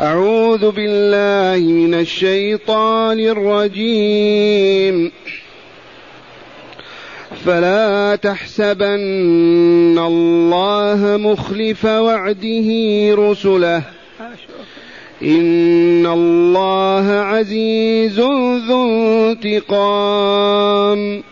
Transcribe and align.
أعوذ 0.00 0.70
بالله 0.70 1.72
من 1.72 1.94
الشيطان 1.94 3.20
الرجيم. 3.20 5.12
فلا 7.44 8.16
تحسبن 8.16 9.98
الله 9.98 11.16
مخلف 11.16 11.84
وعده 11.84 12.68
رسله. 13.14 13.82
إن 15.22 16.06
الله 16.06 17.10
عزيز 17.10 18.20
ذو 18.68 19.32
انتقام. 19.32 21.22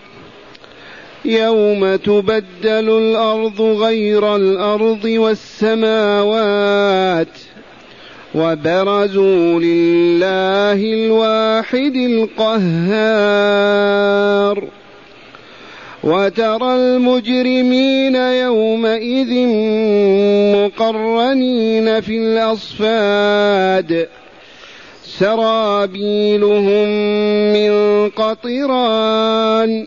يوم 1.24 1.96
تبدل 1.96 2.88
الأرض 2.98 3.60
غير 3.60 4.36
الأرض 4.36 5.04
والسماوات. 5.04 6.22
وبرزوا 8.34 9.60
لله 9.60 10.72
الواحد 10.72 11.96
القهار. 11.96 13.62
وترى 16.04 16.74
المجرمين 16.74 18.16
يومئذ 18.16 19.46
مقرنين 20.56 22.00
في 22.00 22.18
الأصفاد. 22.18 24.08
سرابيلهم 25.18 26.88
من 27.52 27.72
قطران. 28.08 29.86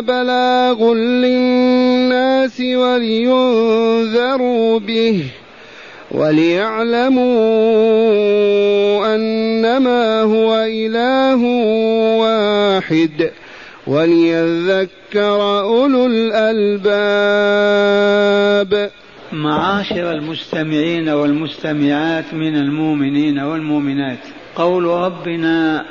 بلاغ 0.00 0.94
للناس 0.94 2.60
ولينذروا 2.60 3.98
به 4.78 5.24
وليعلموا 6.10 7.26
أنما 9.14 10.22
هو 10.22 10.64
إله 10.68 11.44
واحد 12.16 13.30
وليذكر 13.86 15.60
أولو 15.60 16.06
الألباب. 16.06 17.36
معاشر 19.32 20.10
المستمعين 20.10 21.08
والمستمعات 21.08 22.34
من 22.34 22.56
المؤمنين 22.56 23.38
والمؤمنات 23.38 24.18
قول 24.56 24.84
ربنا 24.84 25.84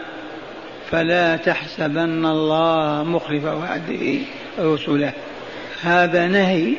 فلا 0.91 1.35
تحسبن 1.35 2.25
الله 2.25 3.03
مخلف 3.03 3.43
وعده 3.43 4.19
رسله. 4.59 5.13
هذا 5.81 6.27
نهي. 6.27 6.73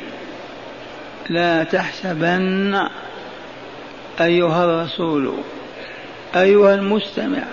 لا 1.29 1.63
تحسبن 1.63 2.87
أيها 4.21 4.65
الرسول 4.65 5.33
أيها 6.35 6.75
المستمع 6.75 7.43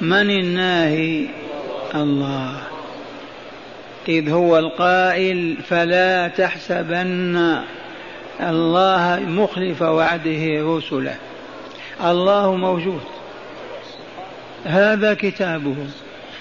من 0.00 0.30
الناهي؟ 0.30 1.26
الله. 1.94 2.56
إذ 4.08 4.30
هو 4.30 4.58
القائل 4.58 5.56
فلا 5.68 6.28
تحسبن 6.28 7.58
الله 8.40 9.20
مخلف 9.26 9.82
وعده 9.82 10.76
رسله. 10.76 11.16
الله 12.04 12.54
موجود. 12.56 13.13
هذا 14.64 15.14
كتابه 15.14 15.76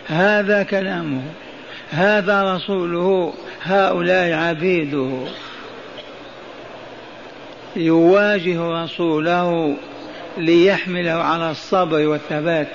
هذا 0.07 0.63
كلامه 0.63 1.21
هذا 1.91 2.55
رسوله 2.55 3.33
هؤلاء 3.63 4.33
عبيده. 4.33 5.09
يواجه 7.75 8.83
رسوله 8.83 9.77
ليحمله 10.37 11.11
على 11.11 11.51
الصبر 11.51 12.07
والثبات 12.07 12.67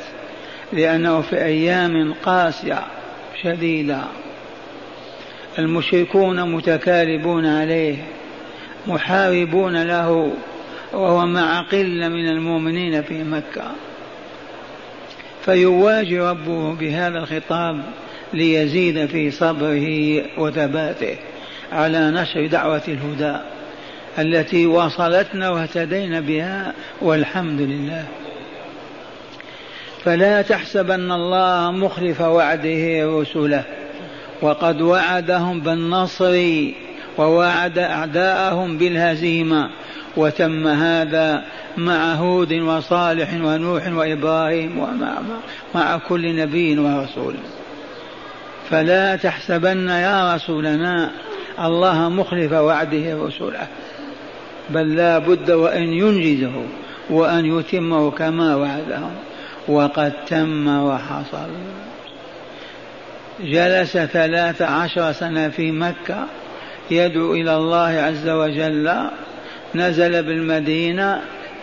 لأنه 0.73 1.21
في 1.21 1.37
أيام 1.37 2.15
قاسية 2.25 2.81
شديدة. 3.43 4.01
المشركون 5.59 6.53
متكالبون 6.53 7.47
عليه 7.47 7.97
محاربون 8.87 9.83
له 9.83 10.33
وهو 10.93 11.27
مع 11.27 11.61
قلة 11.61 12.09
من 12.09 12.29
المؤمنين 12.29 13.03
في 13.03 13.25
مكة. 13.25 13.73
فيواجه 15.49 16.31
ربه 16.31 16.75
بهذا 16.75 17.19
الخطاب 17.19 17.81
ليزيد 18.33 19.07
في 19.07 19.31
صبره 19.31 20.23
وثباته 20.39 21.17
على 21.73 22.11
نشر 22.11 22.47
دعوة 22.47 22.83
الهدى 22.89 23.37
التي 24.19 24.67
وصلتنا 24.67 25.51
واهتدينا 25.51 26.21
بها 26.21 26.73
والحمد 27.01 27.61
لله. 27.61 28.05
فلا 30.05 30.43
تحسبن 30.43 31.13
الله 31.13 31.71
مخلف 31.71 32.21
وعده 32.21 33.19
رسله 33.21 33.65
وقد 34.43 34.81
وعدهم 34.81 35.61
بالنصر 35.61 36.45
ووعد 37.19 37.79
أعداءهم 37.79 38.79
بالهزيمة 38.79 39.71
وتم 40.19 40.67
هذا 40.67 41.45
مع 41.77 42.15
هود 42.15 42.53
وصالح 42.53 43.35
ونوح 43.35 43.89
وإبراهيم 43.89 44.79
ومع 44.79 45.19
مع 45.75 45.99
كل 45.99 46.37
نبي 46.37 46.79
ورسول. 46.79 47.35
فلا 48.71 49.17
تحسبن 49.17 49.89
يا 49.89 50.35
رسولنا 50.35 51.11
الله 51.61 52.09
مخلف 52.09 52.53
وعده 52.53 53.25
رسله 53.27 53.67
بل 54.71 54.97
لا 54.97 55.19
بد 55.19 55.51
وأن 55.51 55.83
ينجزه 55.83 56.63
وأن 57.11 57.59
يتمه 57.59 58.11
كما 58.11 58.55
وعدهم 58.55 59.15
وقد 59.69 60.13
تم 60.27 60.69
وحصل. 60.69 61.49
جلس 63.41 63.97
ثلاث 63.97 64.63
عشر 64.63 65.13
سنة 65.13 65.49
في 65.49 65.73
مكة 65.73 66.27
يدعو 66.91 67.33
إلى 67.33 67.57
الله 67.57 67.89
عز 67.89 68.29
وجل 68.29 69.09
نزل 69.75 70.23
بالمدينة 70.23 71.21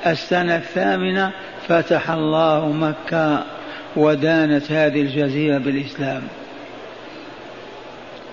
السنة 0.08 0.56
الثامنة 0.56 1.32
فتح 1.68 2.12
الله 2.12 2.72
مكة 2.72 3.44
ودانت 3.96 4.72
هذه 4.72 5.02
الجزيرة 5.02 5.58
بالإسلام. 5.58 6.22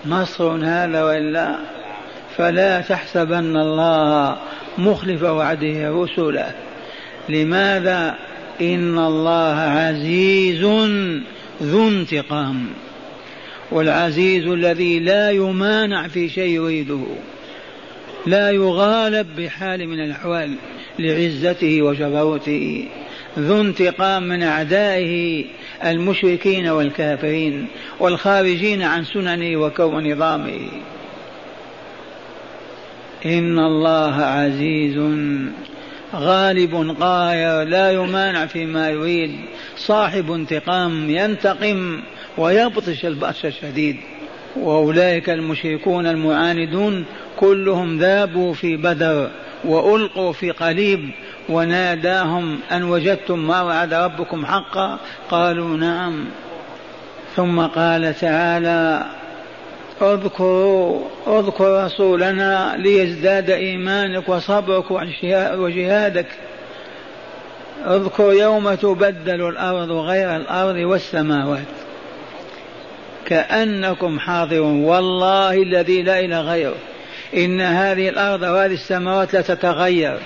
نصر 0.06 0.65
هذا 0.65 1.03
وإلا 1.05 1.56
فلا 2.37 2.81
تحسبن 2.81 3.56
الله 3.56 4.37
مخلف 4.78 5.22
وعده 5.22 5.91
رسله 5.91 6.53
لماذا؟ 7.28 8.15
إن 8.61 8.99
الله 8.99 9.56
عزيز 9.61 10.62
ذو 11.62 11.88
انتقام 11.88 12.66
والعزيز 13.71 14.47
الذي 14.47 14.99
لا 14.99 15.31
يمانع 15.31 16.09
في 16.09 16.28
شيء 16.28 16.50
يريده. 16.50 17.05
لا 18.27 18.50
يغالب 18.50 19.27
بحال 19.37 19.88
من 19.88 20.00
الأحوال 20.00 20.55
لعزته 20.99 21.83
وجبروته 21.83 22.88
ذو 23.38 23.61
انتقام 23.61 24.23
من 24.23 24.43
أعدائه 24.43 25.44
المشركين 25.85 26.69
والكافرين 26.69 27.67
والخارجين 28.00 28.82
عن 28.82 29.05
سننه 29.05 29.56
وكون 29.56 30.12
نظامه. 30.12 30.61
إن 33.26 33.58
الله 33.58 34.14
عزيز 34.14 34.99
غالب 36.14 36.97
قاهر 37.00 37.64
لا 37.64 37.91
يمانع 37.91 38.47
فيما 38.47 38.91
يريد 38.91 39.31
صاحب 39.76 40.32
انتقام 40.32 41.11
ينتقم 41.11 42.00
ويبطش 42.38 43.05
البأس 43.05 43.44
الشديد. 43.44 43.97
وأولئك 44.56 45.31
المشركون 45.31 46.06
المعاندون 46.06 47.04
كلهم 47.37 47.99
ذابوا 47.99 48.54
في 48.54 48.76
بدر 48.76 49.31
وألقوا 49.64 50.32
في 50.32 50.50
قليب 50.50 51.10
وناداهم 51.49 52.58
أن 52.72 52.82
وجدتم 52.82 53.38
ما 53.38 53.62
وعد 53.62 53.94
ربكم 53.94 54.46
حقا؟ 54.46 54.99
قالوا 55.31 55.76
نعم. 55.76 56.25
ثم 57.37 57.60
قال 57.60 58.14
تعالى 58.20 59.06
اذكروا 60.02 61.00
اذكر 61.26 61.84
رسولنا 61.84 62.76
ليزداد 62.76 63.50
إيمانك 63.50 64.28
وصبرك 64.28 64.90
وجهادك. 65.54 66.26
اذكر 67.87 68.32
يوم 68.32 68.75
تبدل 68.75 69.49
الأرض 69.49 69.90
غير 69.90 70.37
الأرض 70.37 70.76
والسماوات. 70.76 71.81
كأنكم 73.27 74.19
حاضرون. 74.19 74.85
والله 74.85 75.63
الذي 75.63 76.03
لا 76.03 76.21
إله 76.21 76.41
غيره. 76.41 76.75
إن 77.37 77.61
هذه 77.61 78.09
الأرض 78.09 78.43
وهذه 78.43 78.73
السماوات 78.73 79.35
لا 79.35 79.41
تتغير. 79.41 80.19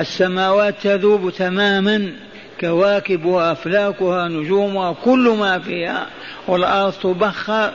السماوات 0.00 0.74
تذوب 0.82 1.30
تماما. 1.30 2.12
كواكبها 2.60 3.52
أفلاكها 3.52 4.28
نجومها 4.28 4.96
كل 5.04 5.36
ما 5.38 5.58
فيها. 5.58 6.06
والأرض 6.48 6.92
تبخر. 6.92 7.70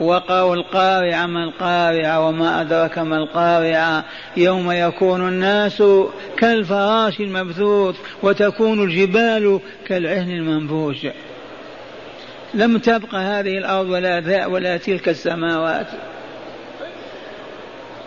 وقعوا 0.00 0.54
القارعة 0.54 1.26
ما 1.26 1.44
القارعة؟ 1.44 2.28
وما 2.28 2.60
أدرك 2.60 2.98
ما 2.98 3.16
القارعة؟ 3.16 4.04
يوم 4.36 4.70
يكون 4.72 5.28
الناس 5.28 5.82
كالفراش 6.36 7.20
المبثوث 7.20 7.96
وتكون 8.22 8.84
الجبال 8.84 9.60
كالعهن 9.86 10.30
المنفوش 10.30 11.06
لم 12.54 12.78
تبق 12.78 13.14
هذه 13.14 13.58
الأرض 13.58 13.88
ولا 13.88 14.20
ذا 14.20 14.46
ولا 14.46 14.76
تلك 14.76 15.08
السماوات. 15.08 15.86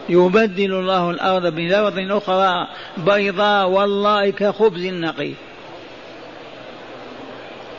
يبدل 0.10 0.74
الله 0.74 1.12
الأرض 1.12 1.56
بأرض 1.56 2.00
أخرى 2.00 2.68
بيضاء 2.98 3.68
والله 3.68 4.30
كخبز 4.30 4.86
نقي. 4.86 5.32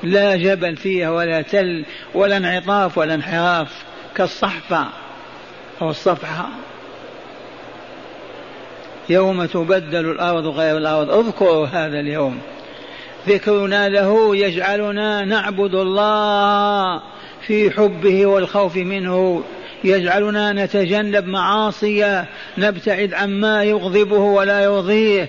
لا 0.02 0.36
جبل 0.36 0.76
فيها 0.76 1.10
ولا 1.10 1.42
تل 1.42 1.84
ولا 2.14 2.36
انعطاف 2.36 2.98
ولا 2.98 3.14
انحراف 3.14 3.84
كالصحفة 4.14 4.86
أو 5.82 5.90
الصفحة. 5.90 6.48
يوم 9.08 9.44
تبدل 9.44 10.10
الأرض 10.10 10.46
غير 10.46 10.76
الأرض. 10.76 11.10
اذكروا 11.10 11.66
هذا 11.66 12.00
اليوم. 12.00 12.40
ذكرنا 13.28 13.88
له 13.88 14.37
يجعلنا 14.37 15.25
نعبد 15.25 15.75
الله 15.75 17.02
في 17.46 17.70
حبه 17.70 18.26
والخوف 18.26 18.76
منه. 18.76 19.44
يجعلنا 19.84 20.52
نتجنب 20.52 21.26
معاصيه 21.26 22.25
نبتعد 22.58 23.14
عما 23.14 23.64
يغضبه 23.64 24.19
ولا 24.19 24.61
يرضيه. 24.61 25.28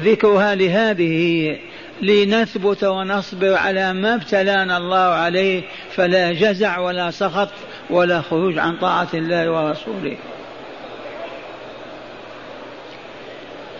ذكرها 0.00 0.54
لهذه 0.54 1.58
لنثبت 2.02 2.84
ونصبر 2.84 3.54
على 3.54 3.92
ما 3.92 4.14
ابتلانا 4.14 4.76
الله 4.76 4.96
عليه 4.96 5.62
فلا 5.94 6.32
جزع 6.32 6.78
ولا 6.78 7.10
سخط 7.10 7.48
ولا 7.90 8.20
خروج 8.20 8.58
عن 8.58 8.76
طاعة 8.76 9.08
الله 9.14 9.50
ورسوله. 9.50 10.16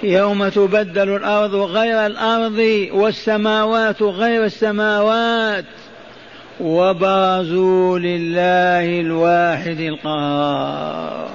يوم 0.02 0.48
تبدل 0.48 1.16
الأرض 1.16 1.54
غير 1.54 2.06
الأرض 2.06 2.88
والسماوات 2.92 4.02
غير 4.02 4.44
السماوات 4.44 5.64
وبرزوا 6.60 7.98
لله 7.98 9.00
الواحد 9.00 9.80
القهار. 9.80 11.28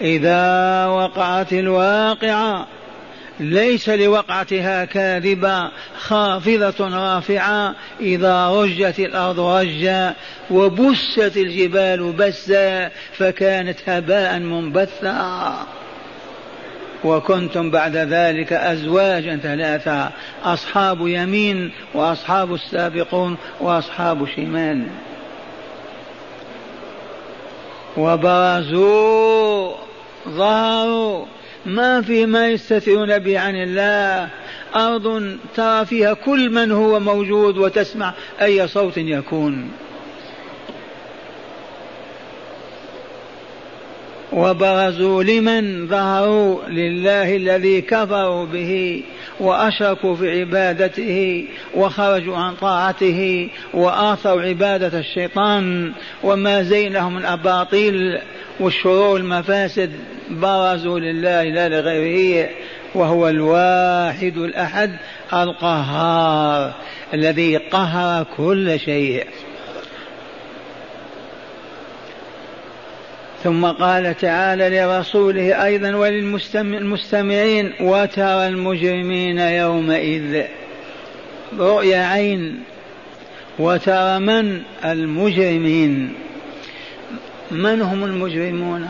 إذا 0.00 0.86
وقعت 0.86 1.52
الواقعة 1.52 2.66
ليس 3.40 3.88
لوقعتها 3.88 4.84
كاذبة 4.84 5.70
خافضة 5.98 6.88
رافعة. 6.88 7.74
إذا 8.00 8.48
رجت 8.48 8.98
الأرض 8.98 9.40
رجا 9.40 10.14
وبست 10.50 11.36
الجبال 11.36 12.12
بسا 12.12 12.90
فكانت 13.12 13.78
هباء 13.86 14.38
منبثا. 14.38 15.77
وكنتم 17.04 17.70
بعد 17.70 17.96
ذلك 17.96 18.52
أزواجا 18.52 19.36
ثلاثة 19.36 20.10
أصحاب 20.44 21.08
يمين 21.08 21.72
وأصحاب 21.94 22.54
السابقون 22.54 23.36
وأصحاب 23.60 24.26
شمال. 24.36 24.86
وبرزوا 27.96 29.72
ظهروا. 30.28 31.26
ما 31.66 32.02
في 32.02 32.26
ما 32.26 32.48
يستترون 32.48 33.18
به 33.18 33.38
عن 33.38 33.54
الله. 33.54 34.28
أرض 34.76 35.36
ترى 35.56 35.84
فيها 35.84 36.14
كل 36.14 36.50
من 36.50 36.72
هو 36.72 37.00
موجود 37.00 37.58
وتسمع 37.58 38.14
أي 38.42 38.68
صوت 38.68 38.96
يكون. 38.96 39.70
وبرزوا 44.38 45.22
لمن 45.22 45.86
ظهروا 45.86 46.68
لله 46.68 47.36
الذي 47.36 47.80
كفروا 47.80 48.46
به 48.46 49.02
وأشركوا 49.40 50.16
في 50.16 50.40
عبادته 50.40 51.44
وخرجوا 51.74 52.36
عن 52.36 52.54
طاعته 52.54 53.48
وآثروا 53.74 54.42
عبادة 54.42 54.98
الشيطان 54.98 55.92
وما 56.22 56.62
زينهم 56.62 57.14
من 57.14 57.24
اباطيل 57.24 58.18
والشرور 58.60 59.16
المفاسد 59.16 59.90
برزوا 60.30 61.00
لله 61.00 61.42
لا 61.42 61.68
لغيره 61.68 62.48
وهو 62.94 63.28
الواحد 63.28 64.36
الأحد 64.36 64.90
القهار 65.32 66.72
الذي 67.14 67.56
قهر 67.56 68.26
كل 68.36 68.80
شيء. 68.80 69.26
ثم 73.44 73.66
قال 73.66 74.16
تعالى 74.16 74.80
لرسوله 74.80 75.64
أيضا 75.64 75.94
وللمستمعين 75.94 77.72
وترى 77.80 78.48
المجرمين 78.48 79.38
يومئذ 79.38 80.44
رؤيا 81.58 82.06
عين 82.06 82.62
وترى 83.58 84.18
من 84.18 84.62
المجرمين؟ 84.84 86.14
من 87.50 87.82
هم 87.82 88.04
المجرمون؟ 88.04 88.88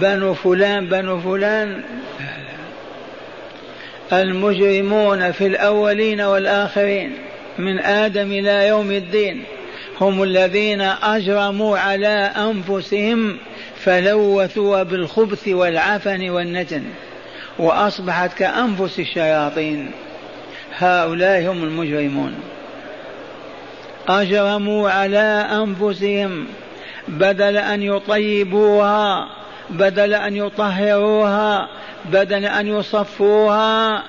بنو 0.00 0.34
فلان 0.34 0.86
بنو 0.86 1.20
فلان. 1.20 1.82
المجرمون 4.12 5.32
في 5.32 5.46
الأولين 5.46 6.20
والآخرين 6.20 7.12
من 7.58 7.78
آدم 7.78 8.32
إلى 8.32 8.68
يوم 8.68 8.92
الدين. 8.92 9.44
هم 10.00 10.22
الذين 10.22 10.80
أجرموا 10.80 11.78
على 11.78 12.32
أنفسهم 12.36 13.36
فلوثوا 13.76 14.82
بالخبث 14.82 15.48
والعفن 15.48 16.30
والنتن 16.30 16.82
وأصبحت 17.58 18.38
كأنفس 18.38 18.98
الشياطين. 18.98 19.90
هؤلاء 20.78 21.42
هم 21.42 21.64
المجرمون. 21.64 22.34
أجرموا 24.08 24.90
على 24.90 25.46
أنفسهم 25.52 26.46
بدل 27.08 27.56
أن 27.56 27.82
يطيبوها 27.82 29.28
بدل 29.70 30.14
أن 30.14 30.36
يطهروها 30.36 31.68
بدل 32.04 32.44
أن 32.44 32.66
يصفوها 32.66 34.02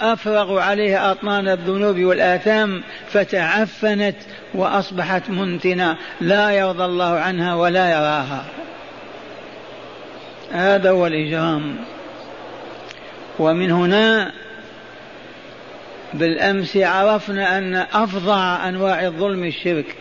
أفرغوا 0.00 0.60
عليها 0.60 1.12
أطنان 1.12 1.48
الذنوب 1.48 1.98
والآثام 2.00 2.82
فتعفنت 3.08 4.16
وأصبحت 4.54 5.30
منتنة 5.30 5.96
لا 6.20 6.50
يرضى 6.50 6.84
الله 6.84 7.18
عنها 7.18 7.54
ولا 7.54 7.90
يراها. 7.90 8.44
هذا 10.52 10.90
هو 10.90 11.06
الإجرام. 11.06 11.76
ومن 13.38 13.70
هنا 13.70 14.32
بالأمس 16.14 16.76
عرفنا 16.76 17.58
أن 17.58 17.74
أفظع 17.74 18.68
أنواع 18.68 19.06
الظلم 19.06 19.44
الشرك. 19.44 19.96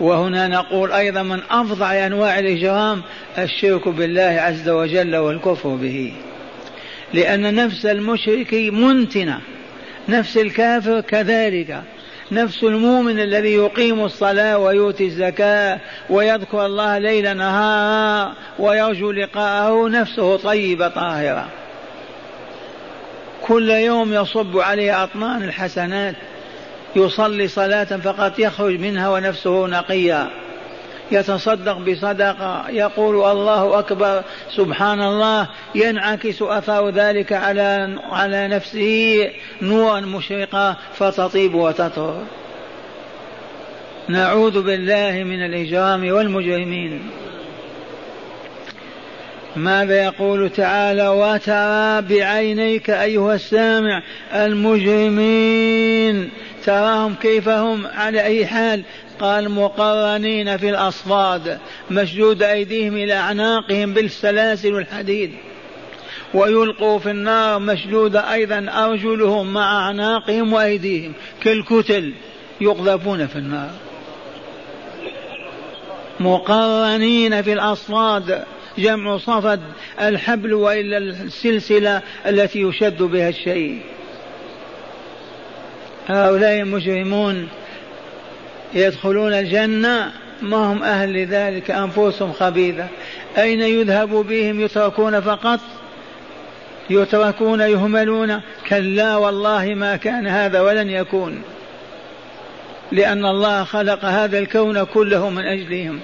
وهنا 0.00 0.48
نقول 0.48 0.92
أيضا 0.92 1.22
من 1.22 1.40
أفظع 1.50 2.06
أنواع 2.06 2.38
الإجرام 2.38 3.02
الشرك 3.38 3.88
بالله 3.88 4.22
عز 4.22 4.68
وجل 4.68 5.16
والكفر 5.16 5.68
به. 5.68 6.12
لأن 7.14 7.54
نفس 7.54 7.86
المشرك 7.86 8.54
منتنة 8.54 9.40
نفس 10.08 10.36
الكافر 10.36 11.00
كذلك. 11.00 11.82
نفس 12.32 12.64
المؤمن 12.64 13.20
الذي 13.20 13.52
يقيم 13.52 14.04
الصلاة 14.04 14.58
ويؤتي 14.58 15.06
الزكاة 15.06 15.80
ويذكر 16.10 16.66
الله 16.66 16.98
ليل 16.98 17.36
نهارا 17.36 18.34
ويرجو 18.58 19.10
لقاءه 19.10 19.88
نفسه 19.88 20.36
طيبة 20.36 20.88
طاهرة. 20.88 21.48
كل 23.42 23.70
يوم 23.70 24.12
يصب 24.12 24.58
عليه 24.58 25.04
أطنان 25.04 25.42
الحسنات 25.42 26.14
يصلي 26.96 27.48
صلاة 27.48 27.84
فقط 27.84 28.38
يخرج 28.38 28.80
منها 28.80 29.08
ونفسه 29.08 29.66
نقية. 29.66 30.30
يتصدق 31.12 31.78
بصدقة 31.78 32.64
يقول 32.70 33.30
الله 33.30 33.78
أكبر 33.78 34.22
سبحان 34.56 35.02
الله 35.02 35.48
ينعكس 35.74 36.42
أثر 36.42 36.90
ذلك 36.90 37.32
على 37.32 37.98
على 38.10 38.48
نفسه 38.48 39.30
نورا 39.62 40.00
مشرقا 40.00 40.76
فتطيب 40.94 41.54
وتطهر. 41.54 42.22
نعوذ 44.08 44.62
بالله 44.62 45.24
من 45.24 45.44
الإجرام 45.44 46.12
والمجرمين. 46.12 47.02
ماذا 49.56 50.04
يقول 50.04 50.50
تعالى؟ 50.50 51.08
وترى 51.08 52.02
بعينيك 52.02 52.90
أيها 52.90 53.34
السامع 53.34 54.02
المجرمين. 54.34 56.30
تراهم 56.64 57.14
كيف 57.14 57.48
هم 57.48 57.86
على 57.86 58.22
أي 58.22 58.46
حال؟ 58.46 58.82
قال 59.20 59.50
مقرنين 59.50 60.56
في 60.56 60.70
الأصفاد 60.70 61.58
مشدود 61.90 62.42
أيديهم 62.42 62.96
إلى 62.96 63.12
أعناقهم 63.12 63.94
بالسلاسل 63.94 64.74
والحديد. 64.74 65.32
ويلقوا 66.34 66.98
في 66.98 67.10
النار 67.10 67.58
مشدودة 67.58 68.32
أيضا 68.32 68.66
أرجلهم 68.68 69.52
مع 69.52 69.86
أعناقهم 69.86 70.52
وأيديهم. 70.52 71.12
كالكتل 71.42 72.12
يقذفون 72.60 73.26
في 73.26 73.36
النار. 73.36 73.70
مقرنين 76.20 77.42
في 77.42 77.52
الأصفاد 77.52 78.44
جمع 78.78 79.18
صفد 79.18 79.60
الحبل 80.00 80.54
وإلا 80.54 80.98
السلسلة 80.98 82.02
التي 82.26 82.60
يشد 82.60 83.02
بها 83.02 83.28
الشيء. 83.28 83.80
هؤلاء 86.08 86.60
المجرمون 86.60 87.48
يدخلون 88.76 89.32
الجنة 89.32 90.12
ما 90.42 90.56
هم 90.56 90.82
أهل 90.82 91.12
لذلك 91.12 91.70
أنفسهم 91.70 92.32
خبيثة. 92.32 92.86
أين 93.38 93.60
يذهب 93.60 94.08
بهم؟ 94.08 94.60
يتركون 94.60 95.20
فقط؟ 95.20 95.60
يتركون 96.90 97.60
يهملون. 97.60 98.40
كلا 98.68 99.16
والله 99.16 99.74
ما 99.74 99.96
كان 99.96 100.26
هذا 100.26 100.60
ولن 100.60 100.90
يكون. 100.90 101.42
لأن 102.92 103.26
الله 103.26 103.64
خلق 103.64 104.04
هذا 104.04 104.38
الكون 104.38 104.84
كله 104.84 105.30
من 105.30 105.42
أجلهم. 105.42 106.00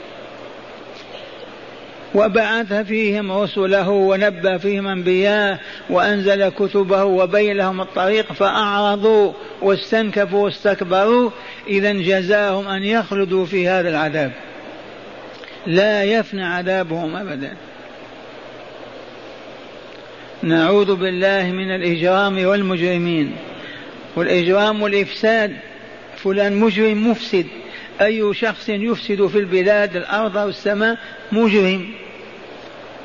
وبعث 2.15 2.73
فيهم 2.73 3.33
رسله 3.33 3.89
ونبى 3.89 4.59
فيهم 4.59 4.87
أنبياء 4.87 5.61
وأنزل 5.91 6.49
كتبه 6.49 7.05
وبين 7.05 7.57
لهم 7.57 7.81
الطريق 7.81 8.33
فأعرضوا 8.33 9.33
واستنكفوا 9.63 10.45
واستكبروا. 10.45 11.31
اذا 11.69 11.93
جزاهم 11.93 12.69
أن 12.69 12.83
يخلدوا 12.83 13.47
في 13.47 13.69
هذا 13.69 13.89
العذاب. 13.89 14.33
لا 15.67 16.05
يفنى 16.05 16.45
عذابهم 16.45 17.17
ابدا. 17.17 17.57
نعوذ 20.43 20.95
بالله 20.95 21.43
من 21.43 21.75
الإجرام 21.75 22.45
والمجرمين. 22.47 23.37
والإجرام 24.17 24.83
والإفساد. 24.83 25.57
فلان 26.17 26.57
مجرم 26.57 27.11
مفسد. 27.11 27.47
أي 28.01 28.35
شخص 28.35 28.69
يفسد 28.69 29.27
في 29.27 29.39
البلاد 29.39 29.97
الأرض 29.97 30.37
أو 30.37 30.49
السماء 30.49 30.99
مجرم. 31.33 32.02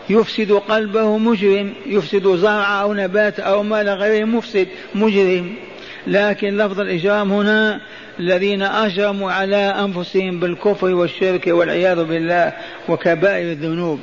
يفسد 0.09 0.51
قلبه 0.51 1.17
مجرم 1.17 1.73
يفسد 1.85 2.27
زرع 2.27 2.81
أو 2.81 2.93
نبات 2.93 3.39
أو 3.39 3.63
مال 3.63 3.89
غيره 3.89 4.25
مفسد 4.25 4.67
مجرم. 4.95 5.55
لكن 6.07 6.57
لفظ 6.57 6.79
الإجرام 6.79 7.31
هنا 7.31 7.81
الذين 8.19 8.61
أجرموا 8.61 9.31
على 9.31 9.55
أنفسهم 9.55 10.39
بالكفر 10.39 10.87
والشرك 10.87 11.47
والعياذ 11.47 12.03
بالله 12.03 12.53
وكبائر 12.89 13.51
الذنوب. 13.51 13.99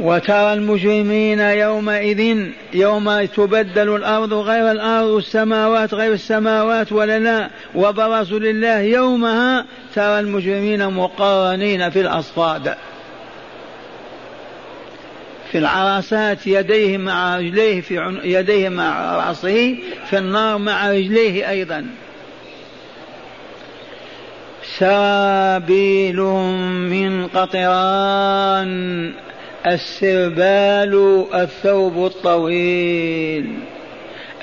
وترى 0.00 0.52
المجرمين 0.52 1.40
يومئذ 1.40 2.50
يوم 2.74 3.24
تبدل 3.24 3.96
الأرض 3.96 4.32
غير 4.32 4.70
الأرض 4.70 5.06
والسماوات 5.06 5.94
غير 5.94 6.12
السماوات 6.12 6.92
ولا 6.92 7.18
لا 7.18 7.50
وبرزوا 7.74 8.38
لله 8.38 8.80
يومها 8.80 9.64
ترى 9.94 10.20
المجرمين 10.20 10.88
مقارنين 10.88 11.90
في 11.90 12.00
الأصفاد. 12.00 12.74
في 15.52 15.58
العراسات 15.58 16.46
يديه 16.46 16.98
مع 16.98 17.36
رجليه 17.36 17.80
في 17.80 17.98
عن... 17.98 18.20
يديه 18.24 18.68
مع 18.68 19.16
رأسه 19.16 19.76
في 20.10 20.18
النار 20.18 20.58
مع 20.58 20.90
رجليه 20.90 21.50
أيضا. 21.50 21.86
سرابيل 24.78 26.20
من 26.90 27.26
قطران 27.26 29.12
السربال 29.66 31.24
الثوب 31.34 32.06
الطويل. 32.06 33.58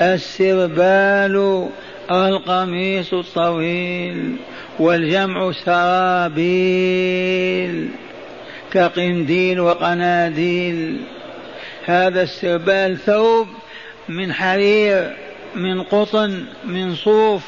السربال 0.01 1.67
القميص 2.11 3.13
الطويل. 3.13 4.35
والجمع 4.79 5.51
سرابيل. 5.51 6.43
كقنديل 8.73 9.59
وقناديل. 9.59 11.01
هذا 11.85 12.21
السربال 12.21 12.97
ثوب 12.97 13.47
من 14.09 14.33
حرير 14.33 15.15
من 15.55 15.83
قطن 15.83 16.45
من 16.65 16.95
صوف 16.95 17.41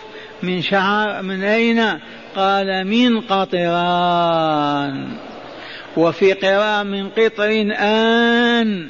من 0.43 0.61
شعر 0.61 1.21
من 1.21 1.43
أين؟ 1.43 1.99
قال 2.35 2.87
من 2.87 3.21
قطران. 3.21 5.07
وفي 5.97 6.33
قراءة 6.33 6.83
من 6.83 7.09
قطر 7.09 7.73
آن 7.77 8.89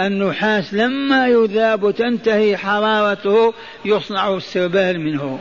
النحاس 0.00 0.74
لما 0.74 1.28
يذاب 1.28 1.90
تنتهي 1.90 2.56
حرارته 2.56 3.54
يصنع 3.84 4.36
السربال 4.36 5.00
منه. 5.00 5.38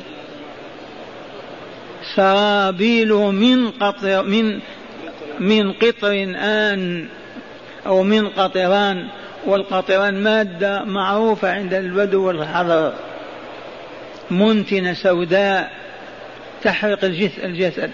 سرابيل 2.16 3.14
من 3.14 3.70
قطر 3.70 4.24
من 4.24 4.60
من 5.40 5.74
قطر 5.74 6.34
آن 6.36 7.08
أو 7.86 8.04
من 8.04 8.28
قطران 8.28 9.08
والقطران 9.46 10.24
مادة 10.24 10.84
معروفة 10.84 11.52
عند 11.52 11.74
البدو 11.74 12.28
والحضر. 12.28 12.94
منتنة 14.32 14.94
سوداء 14.94 15.72
تحرق 16.64 17.06
الجسد. 17.44 17.92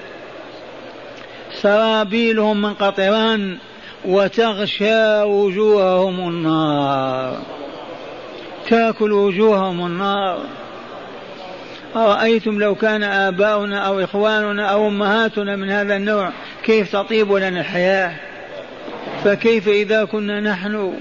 سرابيلهم 1.62 2.62
من 2.62 2.74
قطران 2.74 3.58
وتغشى 4.06 5.22
وجوههم 5.22 6.30
النار. 6.30 7.42
تاكل 8.70 9.12
وجوههم 9.12 9.86
النار. 9.86 10.40
أرأيتم 11.96 12.60
لو 12.60 12.76
كان 12.76 13.04
آباؤنا 13.04 13.80
أو 13.80 14.00
إخواننا 14.00 14.66
أو 14.66 14.88
أمهاتنا 14.88 15.56
من 15.56 15.70
هذا 15.70 15.96
النوع 15.96 16.32
كيف 16.64 16.92
تطيب 16.92 17.34
لنا 17.34 17.60
الحياة؟ 17.60 18.16
فكيف 19.24 19.68
إذا 19.68 20.06
كنا 20.06 20.40
نحن 20.40 20.94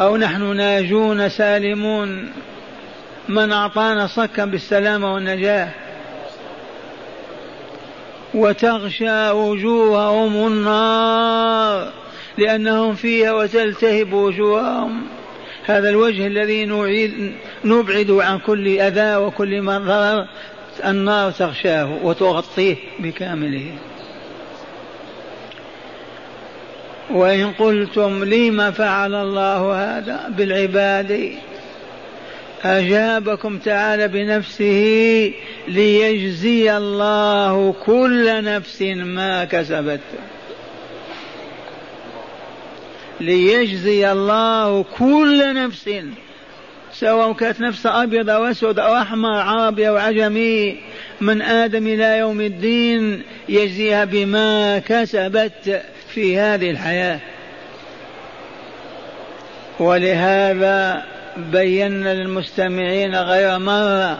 أو 0.00 0.16
نحن 0.16 0.56
ناجون 0.56 1.28
سالمون 1.28 2.32
من 3.28 3.52
أعطانا 3.52 4.06
صكا 4.06 4.44
بالسلامة 4.44 5.14
والنجاة؟ 5.14 5.68
وتغشى 8.34 9.30
وجوههم 9.30 10.46
النار 10.46 11.92
لأنهم 12.38 12.94
فيها 12.94 13.32
وتلتهب 13.32 14.12
وجوههم. 14.12 15.06
هذا 15.64 15.88
الوجه 15.88 16.26
الذي 16.26 16.64
نعيد 16.64 17.32
نبعد 17.64 18.10
عن 18.10 18.38
كل 18.38 18.80
أذى 18.80 19.16
وكل 19.16 19.62
ضرر 19.62 20.26
النار 20.84 21.30
تغشاه 21.30 21.98
وتغطيه 22.02 22.76
بكامله. 22.98 23.66
وإن 27.10 27.52
قلتم 27.52 28.24
لم 28.24 28.70
فعل 28.70 29.14
الله 29.14 29.74
هذا 29.74 30.28
بالعباد 30.28 31.32
أجابكم 32.64 33.58
تعالى 33.58 34.08
بنفسه 34.08 35.32
ليجزي 35.68 36.76
الله 36.76 37.74
كل 37.86 38.44
نفس 38.44 38.82
ما 38.92 39.44
كسبت. 39.44 40.00
ليجزي 43.22 44.12
الله 44.12 44.84
كل 44.98 45.54
نفس 45.54 45.90
سواء 46.92 47.32
كانت 47.32 47.60
نفس 47.60 47.86
أبيض 47.86 48.30
أو 48.30 48.44
أسود 48.44 48.78
أو 48.78 48.96
أحمر 48.96 49.40
عربي 49.40 49.88
أو 49.88 49.96
عجمي 49.96 50.76
من 51.20 51.42
آدم 51.42 51.86
إلى 51.86 52.18
يوم 52.18 52.40
الدين 52.40 53.22
يجزيها 53.48 54.04
بما 54.04 54.78
كسبت 54.78 55.82
في 56.08 56.38
هذه 56.38 56.70
الحياة. 56.70 57.20
ولهذا 59.80 61.04
بينا 61.36 62.14
للمستمعين 62.14 63.14
غير 63.14 63.58
مرة 63.58 64.18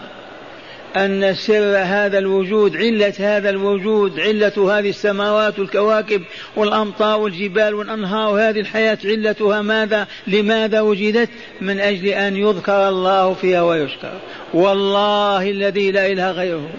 أن 0.97 1.35
سر 1.35 1.77
هذا 1.77 2.19
الوجود 2.19 2.77
علة 2.77 3.15
هذا 3.19 3.51
الوجود 3.51 4.21
علة 4.21 4.79
هذه 4.79 4.89
السماوات 4.89 5.59
والكواكب 5.59 6.23
والأمطار 6.57 7.21
والجبال 7.21 7.75
والأنهار 7.75 8.35
وهذه 8.35 8.61
الحياة 8.61 8.99
علتها 9.05 9.63
ماذا؟ 9.63 10.07
لماذا 10.27 10.81
وجدت؟ 10.81 11.29
من 11.61 11.81
أجل 11.81 12.07
أن 12.09 12.37
يذكر 12.37 12.89
الله 12.89 13.35
فيها 13.35 13.63
ويشكر. 13.63 14.13
والله 14.55 15.51
الذي 15.51 15.91
لا 15.91 16.07
إله 16.07 16.31
غيره. 16.31 16.71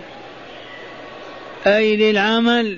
أي 1.67 1.97
للعمل. 1.97 2.77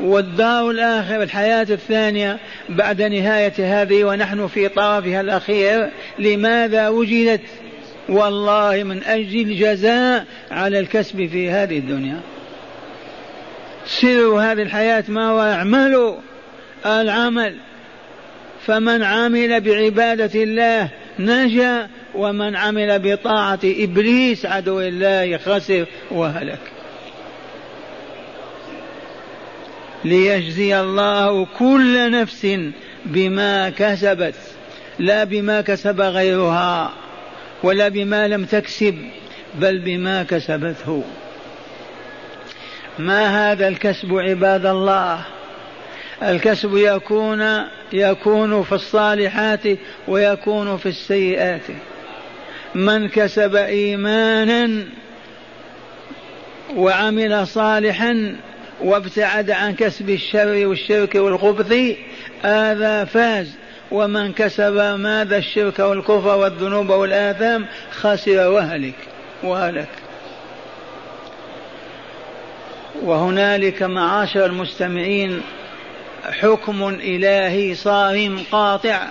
والدار 0.00 0.70
الآخرة 0.70 1.22
الحياة 1.22 1.66
الثانية 1.70 2.38
بعد 2.68 3.02
نهاية 3.02 3.82
هذه 3.82 4.04
ونحن 4.04 4.46
في 4.46 4.68
طرفها 4.68 5.20
الأخير 5.20 5.90
لماذا 6.18 6.88
وجدت؟ 6.88 7.40
والله 8.08 8.82
من 8.84 9.02
أجل 9.02 9.40
الجزاء 9.40 10.24
على 10.50 10.78
الكسب 10.78 11.26
في 11.26 11.50
هذه 11.50 11.78
الدنيا. 11.78 12.20
سر 13.86 14.26
هذه 14.26 14.62
الحياة 14.62 15.04
ما 15.08 15.30
هو 15.30 15.40
اعملوا 15.40 16.16
العمل. 16.86 17.56
فمن 18.66 19.02
عمل 19.02 19.60
بعبادة 19.60 20.42
الله 20.42 20.88
نجا 21.18 21.88
ومن 22.14 22.56
عمل 22.56 22.98
بطاعة 22.98 23.60
إبليس 23.64 24.46
عدو 24.46 24.80
الله 24.80 25.36
خسر 25.36 25.86
وهلك. 26.10 26.58
ليجزي 30.04 30.80
الله 30.80 31.46
كل 31.58 32.10
نفس 32.10 32.46
بما 33.04 33.70
كسبت 33.70 34.34
لا 34.98 35.24
بما 35.24 35.60
كسب 35.60 36.00
غيرها. 36.00 36.92
ولا 37.64 37.88
بما 37.88 38.28
لم 38.28 38.44
تكسب 38.44 38.98
بل 39.54 39.78
بما 39.78 40.22
كسبته. 40.22 41.04
ما 42.98 43.52
هذا 43.52 43.68
الكسب 43.68 44.14
عباد 44.14 44.66
الله؟ 44.66 45.24
الكسب 46.22 46.76
يكون 46.76 47.64
يكون 47.92 48.62
في 48.62 48.72
الصالحات 48.72 49.60
ويكون 50.08 50.76
في 50.76 50.88
السيئات. 50.88 51.62
من 52.74 53.08
كسب 53.08 53.56
إيمانا 53.56 54.84
وعمل 56.76 57.46
صالحا 57.46 58.36
وابتعد 58.80 59.50
عن 59.50 59.74
كسب 59.74 60.10
الشر 60.10 60.66
والشرك 60.66 61.14
والخبث 61.14 61.96
هذا 62.42 63.04
فاز. 63.04 63.63
ومن 63.90 64.32
كسب 64.32 64.76
ماذا 64.98 65.36
الشرك 65.36 65.78
والكفر 65.78 66.36
والذنوب 66.36 66.90
والآثام 66.90 67.66
خسر 67.90 68.48
وهلك 68.48 68.94
وهلك. 69.42 69.88
وهنالك 73.02 73.82
معاشر 73.82 74.46
المستمعين 74.46 75.42
حكم 76.30 76.88
إلهي 76.88 77.74
صارم 77.74 78.42
قاطع 78.52 79.08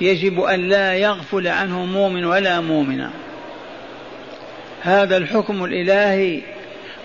يجب 0.00 0.40
أن 0.40 0.68
لا 0.68 0.94
يغفل 0.94 1.48
عنه 1.48 1.84
مؤمن 1.84 2.24
ولا 2.24 2.60
مؤمنة. 2.60 3.10
هذا 4.82 5.16
الحكم 5.16 5.64
الإلهي 5.64 6.40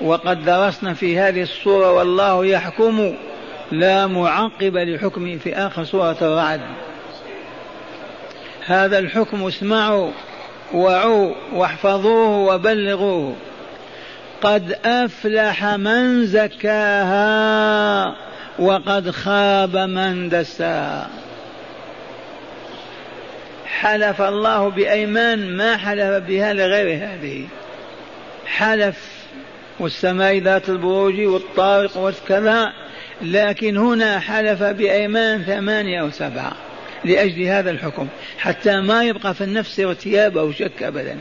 وقد 0.01 0.45
درسنا 0.45 0.93
في 0.93 1.19
هذه 1.19 1.41
الصورة 1.41 1.91
والله 1.91 2.45
يحكم 2.45 3.15
لا 3.71 4.07
معقب 4.07 4.77
لحكمه 4.77 5.37
في 5.37 5.55
آخر 5.55 5.83
سورة 5.83 6.17
الرعد. 6.21 6.61
هذا 8.65 8.99
الحكم 8.99 9.47
اسمعوا 9.47 10.11
وعوا 10.73 11.33
واحفظوه 11.53 12.37
وبلغوه. 12.37 13.35
قد 14.41 14.79
أفلح 14.85 15.65
من 15.65 16.25
زكاها 16.25 18.15
وقد 18.59 19.11
خاب 19.11 19.77
من 19.77 20.29
دساها. 20.29 21.09
حلف 23.65 24.21
الله 24.21 24.69
بأيمان 24.69 25.57
ما 25.57 25.77
حلف 25.77 26.23
بها 26.27 26.53
لغير 26.53 27.05
هذه. 27.05 27.47
حلف 28.45 29.25
والسماء 29.79 30.37
ذات 30.37 30.69
البروج 30.69 31.21
والطارق 31.21 31.97
والكذا 31.97 32.73
لكن 33.21 33.77
هنا 33.77 34.19
حلف 34.19 34.63
بأيمان 34.63 35.43
ثمانية 35.43 36.01
أو 36.01 36.09
سبعة 36.09 36.51
لأجل 37.05 37.43
هذا 37.43 37.71
الحكم 37.71 38.07
حتى 38.37 38.81
ما 38.81 39.03
يبقى 39.03 39.33
في 39.33 39.43
النفس 39.43 39.79
ارتياب 39.79 40.37
أو 40.37 40.51
شك 40.51 40.83
أبدا. 40.83 41.17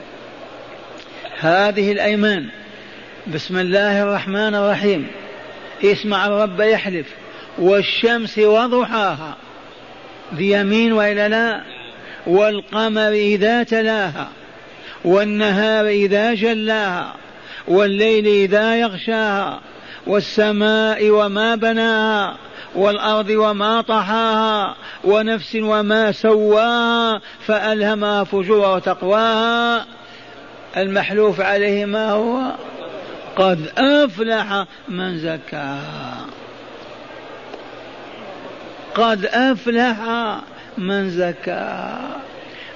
هذه 1.40 1.92
الأيمان. 1.92 2.46
بسم 3.34 3.58
الله 3.58 4.02
الرحمن 4.02 4.54
الرحيم. 4.54 5.06
اسمع 5.84 6.26
الرب 6.26 6.60
يحلف 6.60 7.06
والشمس 7.58 8.38
وضحاها 8.38 9.36
بيمين 10.32 10.92
وإلا 10.92 11.28
لا 11.28 11.62
والقمر 12.26 13.08
إذا 13.08 13.62
تلاها 13.62 14.28
والنهار 15.04 15.86
إذا 15.86 16.34
جلاها 16.34 17.14
والليل 17.68 18.26
إذا 18.26 18.76
يغشاها 18.76 19.60
والسماء 20.06 21.10
وما 21.10 21.54
بناها 21.54 22.36
والأرض 22.74 23.30
وما 23.30 23.80
طحاها 23.80 24.74
ونفس 25.04 25.56
وما 25.56 26.12
سواها 26.12 27.20
فألهمها 27.46 28.24
فجور 28.24 28.76
وتقواها. 28.76 29.86
المحلوف 30.76 31.40
عليه 31.40 31.84
ما 31.84 32.10
هو؟ 32.10 32.40
قد 33.36 33.70
أفلح 33.78 34.64
من 34.88 35.18
زكاها. 35.18 36.26
قد 38.94 39.26
أفلح 39.26 39.98
من 40.78 41.10
زكاها. 41.10 42.23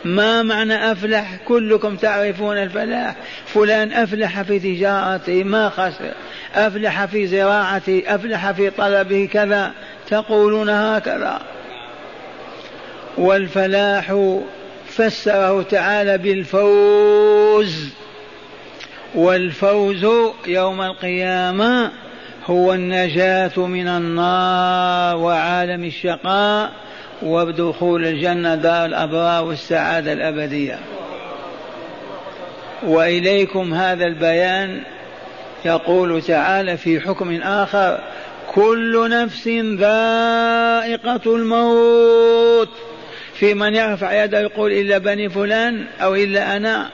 ما 0.04 0.42
معنى 0.42 0.92
أفلح؟ 0.92 1.36
كلكم 1.48 1.96
تعرفون 1.96 2.58
الفلاح. 2.58 3.16
فلان 3.46 3.92
أفلح 3.92 4.42
في 4.42 4.58
تجارته 4.58 5.44
ما 5.44 5.68
خسر. 5.68 6.12
أفلح 6.54 7.04
في 7.04 7.26
زراعته 7.26 8.02
أفلح 8.06 8.50
في 8.50 8.70
طلبه 8.70 9.28
كذا. 9.32 9.72
تقولون 10.10 10.70
هكذا. 10.70 11.40
والفلاح 13.18 14.36
فسره 14.86 15.62
تعالى 15.62 16.18
بالفوز. 16.18 17.88
والفوز 19.14 20.06
يوم 20.46 20.80
القيامة 20.82 21.90
هو 22.46 22.74
النجاة 22.74 23.52
من 23.56 23.88
النار 23.88 25.16
وعالم 25.16 25.84
الشقاء. 25.84 26.72
ودخول 27.22 28.06
الجنة 28.06 28.54
دار 28.54 28.84
الأبرار 28.84 29.44
والسعادة 29.44 30.12
الأبدية. 30.12 30.78
وإليكم 32.82 33.74
هذا 33.74 34.04
البيان 34.06 34.82
يقول 35.64 36.22
تعالى 36.22 36.76
في 36.76 37.00
حكم 37.00 37.40
آخر 37.42 38.00
كل 38.54 39.10
نفس 39.10 39.48
ذائقة 39.48 41.34
الموت. 41.36 42.70
في 43.34 43.54
من 43.54 43.74
يرفع 43.74 44.24
يده 44.24 44.40
يقول 44.40 44.72
إلا 44.72 44.98
بني 44.98 45.28
فلان 45.28 45.84
أو 46.02 46.14
إلا 46.14 46.56
أنا. 46.56 46.88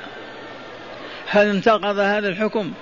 هل 1.26 1.46
انتقض 1.46 1.98
هذا 1.98 2.28
الحكم؟ 2.28 2.72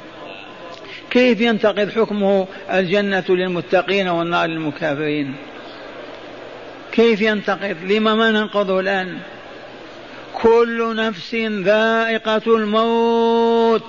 كيف 1.10 1.40
ينتقض 1.40 1.90
حكمه 1.90 2.46
الجنة 2.72 3.24
للمتقين 3.28 4.08
والنار 4.08 4.46
للمكافرين؟ 4.46 5.34
كيف 6.92 7.20
ينتقض 7.20 7.76
لما 7.88 8.14
ما 8.14 8.30
ننقضه 8.30 8.80
الآن؟ 8.80 9.18
كل 10.42 10.96
نفس 10.96 11.34
ذائقة 11.34 12.42
الموت 12.46 13.82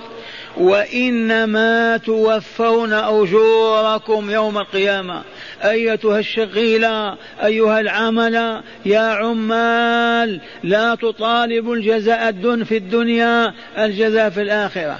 وإنما 0.56 1.96
توفون 1.96 2.92
أجوركم 2.92 4.30
يوم 4.30 4.58
القيامة. 4.58 5.22
أيتها 5.64 6.18
الشغيلة 6.18 7.16
أيها 7.44 7.80
العمل 7.80 8.62
يا 8.84 9.00
عمال 9.00 10.40
لا 10.62 10.94
تطالبوا 10.94 11.76
الجزاء 11.76 12.28
الدن 12.28 12.64
في 12.64 12.76
الدنيا 12.76 13.54
الجزاء 13.78 14.30
في 14.30 14.42
الآخرة. 14.42 14.98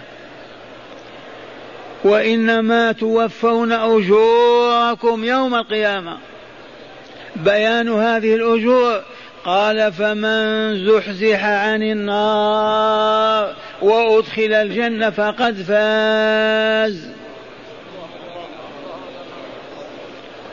وإنما 2.04 2.92
توفون 2.92 3.72
أجوركم 3.72 5.24
يوم 5.24 5.54
القيامة. 5.54 6.18
بيان 7.37 7.88
هذه 7.88 8.35
الأجور. 8.35 9.03
قال 9.44 9.92
فمن 9.92 10.75
زحزح 10.87 11.44
عن 11.44 11.83
النار 11.83 13.55
وأدخل 13.83 14.53
الجنة 14.53 15.11
فقد 15.11 15.55
فاز. 15.55 17.09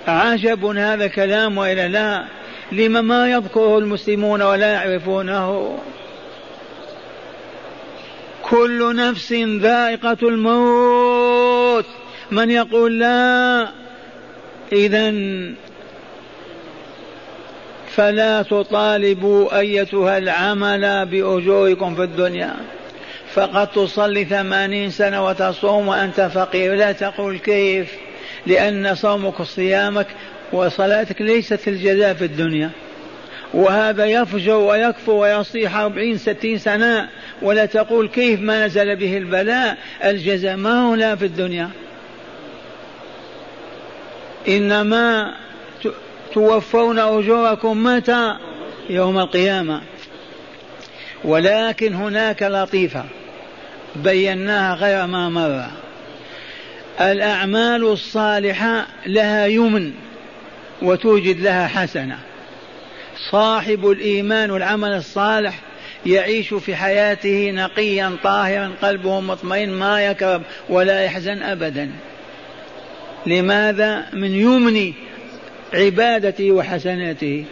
عجب 0.07 0.65
هذا 0.65 1.07
كلام 1.07 1.57
وإلا 1.57 1.87
لا؟ 1.87 2.25
لما 2.71 3.01
ما 3.01 3.31
يذكره 3.31 3.77
المسلمون 3.77 4.41
ولا 4.41 4.73
يعرفونه. 4.73 5.77
كل 8.41 8.95
نفس 8.95 9.33
ذائقة 9.33 10.17
الموت. 10.21 11.85
من 12.31 12.51
يقول 12.51 12.99
لا؟ 12.99 13.67
إذا 14.71 15.13
فلا 17.95 18.41
تطالبوا 18.41 19.59
أيتها 19.59 20.17
العمل 20.17 21.05
بأجوركم 21.05 21.95
في 21.95 22.03
الدنيا. 22.03 22.55
فقد 23.33 23.67
تصلي 23.67 24.25
ثمانين 24.25 24.89
سنة 24.89 25.25
وتصوم 25.25 25.87
وأنت 25.87 26.21
فقير. 26.21 26.75
لا 26.75 26.91
تقول 26.91 27.37
كيف؟ 27.37 27.91
لأن 28.45 28.95
صومك 28.95 29.39
وصيامك 29.39 30.07
وصلاتك 30.53 31.21
ليست 31.21 31.67
الجزاء 31.67 32.13
في 32.13 32.25
الدنيا. 32.25 32.69
وهذا 33.53 34.05
يفجر 34.05 34.55
ويكفر 34.55 35.11
ويصيح 35.11 35.75
أربعين 35.75 36.17
ستين 36.17 36.57
سنة. 36.57 37.09
ولا 37.41 37.65
تقول 37.65 38.07
كيف 38.07 38.39
ما 38.39 38.65
نزل 38.65 38.95
به 38.95 39.17
البلاء؟ 39.17 39.77
الجزاء 40.05 40.55
ما 40.55 40.87
هو 40.87 40.95
لا 40.95 41.15
في 41.15 41.25
الدنيا. 41.25 41.69
إنما 44.47 45.33
توفون 46.33 46.99
أجوركم 46.99 47.83
متى؟ 47.83 48.37
يوم 48.89 49.19
القيامة. 49.19 49.81
ولكن 51.23 51.93
هناك 51.93 52.43
لطيفة 52.43 53.05
بيناها 53.95 54.75
غير 54.75 55.07
ما 55.07 55.29
مر. 55.29 55.65
الأعمال 57.01 57.83
الصالحة 57.83 58.87
لها 59.05 59.45
يمن 59.45 59.91
وتوجد 60.81 61.39
لها 61.39 61.67
حسنة. 61.67 62.17
صاحب 63.31 63.89
الإيمان 63.89 64.51
والعمل 64.51 64.93
الصالح 64.93 65.59
يعيش 66.05 66.53
في 66.53 66.75
حياته 66.75 67.51
نقيا 67.51 68.17
طاهرا 68.23 68.71
قلبه 68.81 69.19
مطمئن 69.19 69.69
ما 69.69 70.05
يكرب 70.05 70.41
ولا 70.69 71.03
يحزن 71.03 71.43
أبدا. 71.43 71.91
لماذا؟ 73.25 74.05
من 74.13 74.31
يمن 74.35 74.93
عبادته 75.73 76.51
وحسناته 76.51 77.45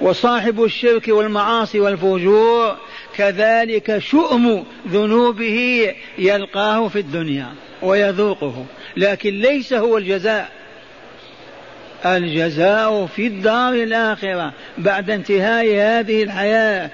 وصاحب 0.00 0.64
الشرك 0.64 1.08
والمعاصي 1.08 1.80
والفجور 1.80 2.76
كذلك 3.16 3.98
شؤم 3.98 4.64
ذنوبه 4.88 5.94
يلقاه 6.18 6.88
في 6.88 6.98
الدنيا 6.98 7.46
ويذوقه. 7.82 8.64
لكن 8.96 9.30
ليس 9.30 9.72
هو 9.72 9.98
الجزاء. 9.98 10.48
الجزاء 12.06 13.06
في 13.06 13.26
الدار 13.26 13.72
الآخرة 13.72 14.52
بعد 14.78 15.10
انتهاء 15.10 15.66
هذه 15.66 16.22
الحياة. 16.22 16.90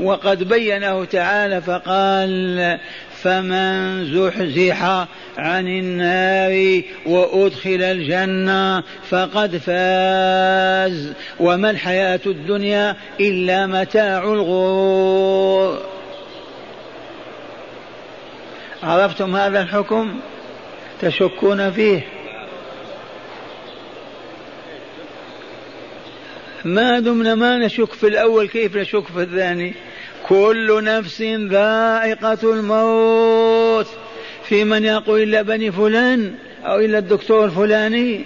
وقد 0.00 0.48
بينه 0.48 1.04
تعالى 1.04 1.60
فقال 1.60 2.78
فمن 3.24 4.04
زحزح 4.14 5.06
عن 5.38 5.68
النار 5.68 6.82
وأدخل 7.06 7.82
الجنة 7.82 8.82
فقد 9.10 9.56
فاز. 9.56 11.12
وما 11.40 11.70
الحياة 11.70 12.20
الدنيا 12.26 12.96
إلا 13.20 13.66
متاع 13.66 14.18
الغرور. 14.18 15.82
عرفتم 18.82 19.36
هذا 19.36 19.62
الحكم؟ 19.62 20.20
تشكون 21.00 21.70
فيه. 21.70 22.00
ما 26.64 27.00
دمنا 27.00 27.34
ما 27.34 27.58
نشك 27.58 27.92
في 27.92 28.06
الأول 28.06 28.48
كيف 28.48 28.76
نشك 28.76 29.06
في 29.06 29.22
الثاني؟ 29.22 29.74
كل 30.28 30.84
نفس 30.84 31.22
ذائقة 31.22 32.38
الموت. 32.42 33.86
في 34.44 34.64
من 34.64 34.84
يقول 34.84 35.22
إلا 35.22 35.42
بني 35.42 35.72
فلان 35.72 36.34
أو 36.64 36.78
إلا 36.78 36.98
الدكتور 36.98 37.44
الفلاني؟ 37.44 38.24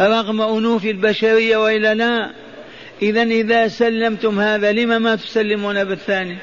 رغم 0.00 0.40
أنوف 0.40 0.84
البشرية 0.84 1.56
وإلا 1.56 1.94
لا. 1.94 2.30
إذا 3.02 3.22
إذا 3.22 3.68
سلمتم 3.68 4.40
هذا 4.40 4.72
لما 4.72 4.98
ما 4.98 5.16
تسلمون 5.16 5.84
بالثاني؟ 5.84 6.36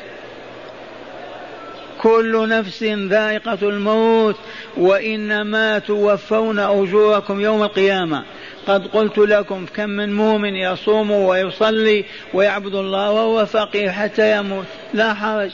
كل 2.02 2.50
نفس 2.50 2.84
ذائقة 2.84 3.70
الموت. 3.70 4.36
وإنما 4.78 5.80
توفون 5.80 6.60
أجوركم 6.60 7.42
يوم 7.42 7.64
القيامة. 7.64 8.24
قد 8.68 8.88
قلت 8.88 9.18
لكم 9.18 9.66
كم 9.76 9.90
من 9.90 10.14
مؤمن 10.14 10.56
يصوم 10.56 11.12
ويصلي 11.12 12.06
ويعبد 12.34 12.76
الله 12.76 13.12
وهو 13.12 13.46
فقير 13.46 13.92
حتى 13.92 14.38
يموت. 14.38 14.66
لا 14.94 15.14
حرج. 15.14 15.52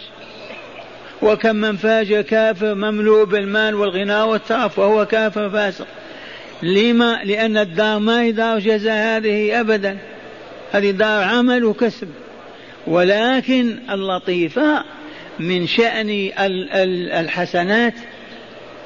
وكم 1.22 1.56
من 1.56 1.78
فاجر 1.78 2.22
كافر 2.22 2.76
مملوء 2.76 3.26
بالمال 3.26 3.76
والغنى 3.76 4.22
والترف 4.22 4.80
وهو 4.80 5.06
كافر 5.06 5.50
فاسق. 5.50 5.88
لما؟ 6.64 7.24
لأن 7.24 7.58
الدار 7.58 8.00
ما 8.00 8.22
هي 8.22 8.32
دار 8.32 8.60
جزاء 8.60 9.18
هذه 9.18 9.60
أبدا. 9.60 9.98
هذه 10.72 10.92
دار 10.92 11.24
عمل 11.24 11.66
وكسب. 11.66 12.10
ولكن 12.88 13.78
اللطيفة 13.92 14.84
من 15.40 15.68
شأن 15.68 16.32
الحسنات 17.20 17.94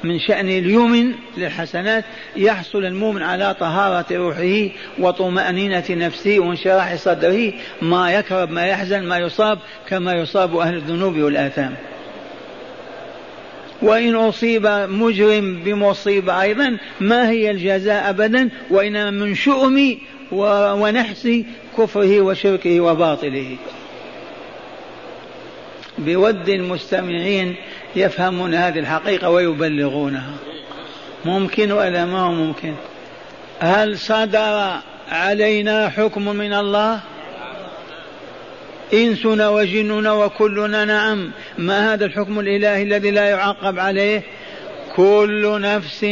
من 0.04 0.18
شأن 0.18 0.48
اليمن 0.48 1.12
للحسنات 1.36 2.04
يحصل 2.36 2.84
المؤمن 2.84 3.22
على 3.22 3.54
طهارة 3.54 4.06
روحه 4.12 4.74
وطمأنينة 4.98 5.84
نفسه 5.90 6.38
وانشراح 6.38 6.94
صدره 6.94 7.52
ما 7.82 8.12
يكرب 8.12 8.50
ما 8.50 8.66
يحزن 8.66 9.02
ما 9.04 9.18
يصاب 9.18 9.58
كما 9.88 10.12
يصاب 10.12 10.56
أهل 10.56 10.74
الذنوب 10.74 11.16
والآثام. 11.16 11.74
وإن 13.82 14.14
أصيب 14.14 14.66
مجرم 14.88 15.62
بمصيبة 15.64 16.42
أيضا 16.42 16.78
ما 17.00 17.30
هي 17.30 17.50
الجزاء 17.50 18.10
أبدا 18.10 18.50
وإنما 18.70 19.10
من 19.10 19.34
شؤم 19.34 19.98
ونحس 20.32 21.28
كفره 21.78 22.20
وشركه 22.20 22.80
وباطله. 22.80 23.56
بود 26.00 26.48
المستمعين 26.48 27.56
يفهمون 27.96 28.54
هذه 28.54 28.78
الحقيقة 28.78 29.30
ويبلغونها. 29.30 30.34
ممكن 31.24 31.72
ولا 31.72 32.04
ما 32.04 32.20
هو 32.20 32.32
ممكن؟ 32.32 32.74
هل 33.60 33.98
صدر 33.98 34.72
علينا 35.08 35.88
حكم 35.88 36.36
من 36.36 36.52
الله؟ 36.52 37.00
إنسنا 38.94 39.48
وجننا 39.48 40.12
وكلنا 40.12 40.84
نعم. 40.84 41.30
ما 41.58 41.92
هذا 41.92 42.06
الحكم 42.06 42.40
الإلهي 42.40 42.82
الذي 42.82 43.10
لا 43.10 43.24
يعقب 43.24 43.78
عليه؟ 43.78 44.22
كل 44.96 45.60
نفس 45.60 46.06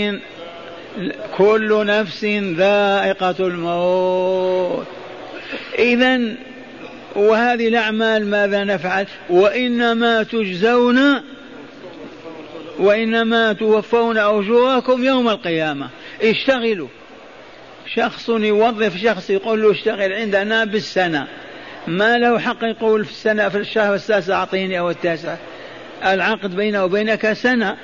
كل 1.36 1.86
نفس 1.86 2.24
ذائقة 2.56 3.34
الموت. 3.40 4.86
إذا 5.78 6.20
وهذه 7.18 7.68
الأعمال 7.68 8.26
ماذا 8.26 8.64
نفعل؟ 8.64 9.06
وإنما 9.30 10.22
تجزون 10.22 11.22
وإنما 12.78 13.52
توفون 13.52 14.18
أجوركم 14.18 15.04
يوم 15.04 15.28
القيامة. 15.28 15.88
اشتغلوا. 16.22 16.88
شخص 17.94 18.28
يوظف 18.28 18.96
شخص 18.96 19.30
يقول 19.30 19.62
له 19.62 19.70
اشتغل 19.70 20.12
عندنا 20.12 20.64
بالسنة. 20.64 21.26
ما 21.86 22.18
له 22.18 22.38
حق 22.38 22.64
يقول 22.64 23.04
في 23.04 23.10
السنة 23.10 23.48
في 23.48 23.58
الشهر 23.58 23.94
السادس 23.94 24.30
أعطيني 24.30 24.78
أو 24.78 24.90
التاسع. 24.90 25.36
العقد 26.04 26.56
بينه 26.56 26.84
وبينك 26.84 27.32
سنة. 27.32 27.76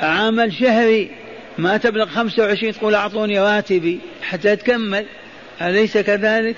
عمل 0.00 0.52
شهري. 0.52 1.10
ما 1.58 1.76
تبلغ 1.76 2.06
خمسة 2.06 2.42
وعشرين 2.42 2.72
تقول 2.72 2.94
أعطوني 2.94 3.40
راتبي 3.40 4.00
حتى 4.22 4.56
تكمل 4.56 5.06
أليس 5.62 5.98
كذلك؟ 5.98 6.56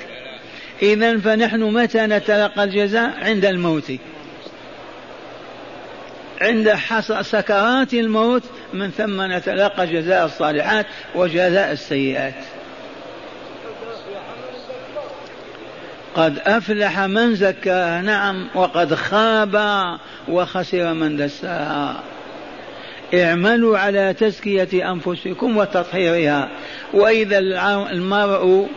إذا 0.83 1.19
فنحن 1.19 1.63
متى 1.63 1.99
نتلقى 1.99 2.65
الجزاء 2.65 3.15
عند 3.23 3.45
الموت؟ 3.45 3.93
عند 6.41 6.75
سكرات 7.21 7.95
الموت 7.95 8.43
من 8.73 8.91
ثم 8.91 9.23
نتلقى 9.23 9.87
جزاء 9.87 10.25
الصالحات 10.25 10.87
وجزاء 11.15 11.73
السيئات. 11.73 12.35
قد 16.15 16.39
أفلح 16.39 17.01
من 17.01 17.35
زكاها 17.35 18.03
نعم 18.03 18.49
وقد 18.55 18.95
خاب 18.95 19.57
وخسر 20.29 20.95
من 20.95 21.17
دساها 21.17 22.03
اعملوا 23.15 23.79
على 23.79 24.15
تزكية 24.15 24.93
أنفسكم 24.93 25.57
وتطهيرها. 25.57 26.49
وإذا 26.95 27.39
المرء 27.91 28.69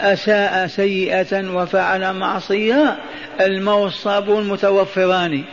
أساء 0.00 0.66
سيئة 0.66 1.50
وفعل 1.54 2.12
معصية 2.12 2.96
الموت 3.40 3.92
صابون 3.92 4.48
متوفران 4.48 5.44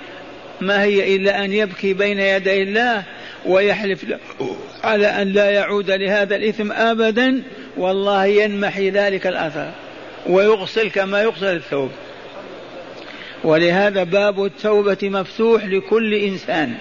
ما 0.62 0.84
هي 0.84 1.16
إلا 1.16 1.46
أن 1.46 1.54
يبكي 1.54 1.94
بين 1.94 2.20
يدي 2.20 2.64
الله 2.64 3.04
ويحلف 3.46 4.06
على 4.84 5.08
أن 5.08 5.28
لا 5.28 5.50
يعود 5.50 5.92
لهذا 5.92 6.36
الإثم 6.36 6.72
أبدا 6.72 7.44
والله 7.78 8.26
ينمحي 8.26 8.90
ذلك 8.90 9.28
الأثر 9.28 9.72
ويغسل 10.28 10.90
كما 10.90 11.22
يغسل 11.22 11.56
الثوب. 11.56 11.92
ولهذا 13.44 14.04
باب 14.04 14.46
التوبة 14.46 14.98
مفتوح 15.04 15.66
لكل 15.66 16.14
إنسان 16.14 16.74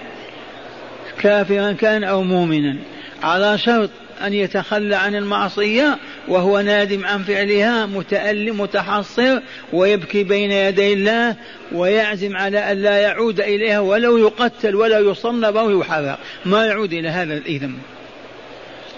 كافرا 1.21 1.71
كان 1.71 2.03
أو 2.03 2.23
مؤمنا 2.23 2.77
على 3.23 3.57
شرط 3.57 3.89
أن 4.23 4.33
يتخلى 4.33 4.95
عن 4.95 5.15
المعصية 5.15 5.97
وهو 6.27 6.59
نادم 6.59 7.05
عن 7.05 7.23
فعلها 7.23 7.85
متألم 7.85 8.61
متحصر 8.61 9.39
ويبكي 9.73 10.23
بين 10.23 10.51
يدي 10.51 10.93
الله 10.93 11.35
ويعزم 11.71 12.37
على 12.37 12.71
أن 12.71 12.77
لا 12.77 12.97
يعود 12.97 13.39
إليها 13.39 13.79
ولو 13.79 14.17
يقتل 14.17 14.75
ولا 14.75 14.99
يصلب 14.99 15.57
أو 15.57 15.79
يحرق. 15.79 16.19
ما 16.45 16.65
يعود 16.65 16.93
إلى 16.93 17.09
هذا 17.09 17.33
الإثم 17.33 17.71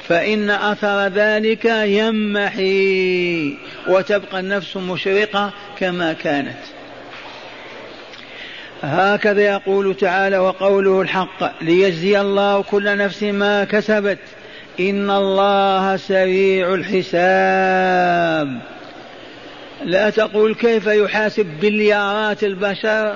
فإن 0.08 0.50
أثر 0.50 1.08
ذلك 1.08 1.66
يمحي 1.86 3.58
وتبقى 3.88 4.40
النفس 4.40 4.78
مشرقة 4.78 5.54
كما 5.80 6.14
كانت. 6.14 6.58
هكذا 8.84 9.42
يقول 9.42 9.96
تعالى 9.98 10.38
وقوله 10.38 11.02
الحق 11.02 11.64
ليجزي 11.64 12.22
الله 12.22 12.62
كل 12.62 12.98
نفس 12.98 13.24
ما 13.24 13.64
كسبت. 13.64 14.20
إن 14.80 15.12
الله 15.12 15.98
سريع 15.98 16.74
الحساب. 16.74 18.62
لا 19.84 20.10
تقول 20.10 20.56
كيف 20.56 20.88
يحاسب 20.88 21.46
بليارات 21.62 22.44
البشر؟ 22.44 23.16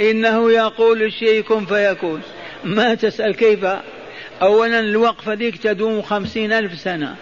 إنه 0.00 0.50
يقول 0.50 1.02
الشيء 1.02 1.42
كن 1.42 1.66
فيكون. 1.66 2.20
ما 2.64 2.94
تسأل 2.94 3.34
كيف؟ 3.34 3.66
أولا 4.42 4.80
الوقفة 4.80 5.32
ذيك 5.32 5.56
تدوم 5.56 6.02
خمسين 6.02 6.52
ألف 6.52 6.80
سنة. 6.80 7.16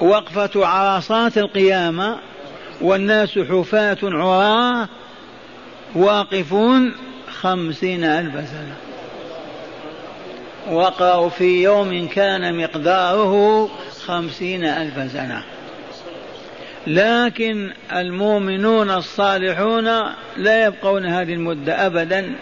وقفة 0.00 0.66
عرصات 0.66 1.38
القيامة 1.38 2.18
والناس 2.80 3.38
حفاة 3.38 3.98
عراة 4.02 4.88
واقفون 5.94 6.92
خمسين 7.40 8.04
ألف 8.04 8.34
سنة. 8.34 8.76
وقعوا 10.70 11.28
في 11.28 11.62
يوم 11.62 12.08
كان 12.08 12.62
مقداره 12.62 13.66
خمسين 14.06 14.64
ألف 14.64 15.12
سنة. 15.12 15.42
لكن 16.86 17.72
المؤمنون 17.92 18.90
الصالحون 18.90 19.84
لا 20.36 20.64
يبقون 20.64 21.06
هذه 21.06 21.32
المدة 21.32 21.86
أبدا. 21.86 22.34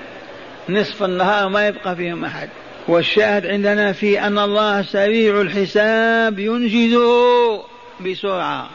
نصف 0.68 1.02
النهار 1.02 1.48
ما 1.48 1.66
يبقى 1.66 1.96
فيهم 1.96 2.24
أحد. 2.24 2.48
والشاهد 2.88 3.46
عندنا 3.46 3.92
في 3.92 4.20
أن 4.20 4.38
الله 4.38 4.82
سريع 4.82 5.40
الحساب 5.40 6.38
ينجزه 6.38 7.62
بسرعة. 8.00 8.70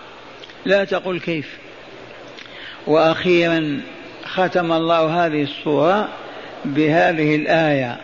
لا 0.66 0.84
تقل 0.84 1.20
كيف. 1.20 1.58
وأخيرا 2.88 3.82
ختم 4.26 4.72
الله 4.72 5.26
هذه 5.26 5.44
الصورة 5.44 6.10
بهذه 6.66 7.36
الآية. 7.36 7.98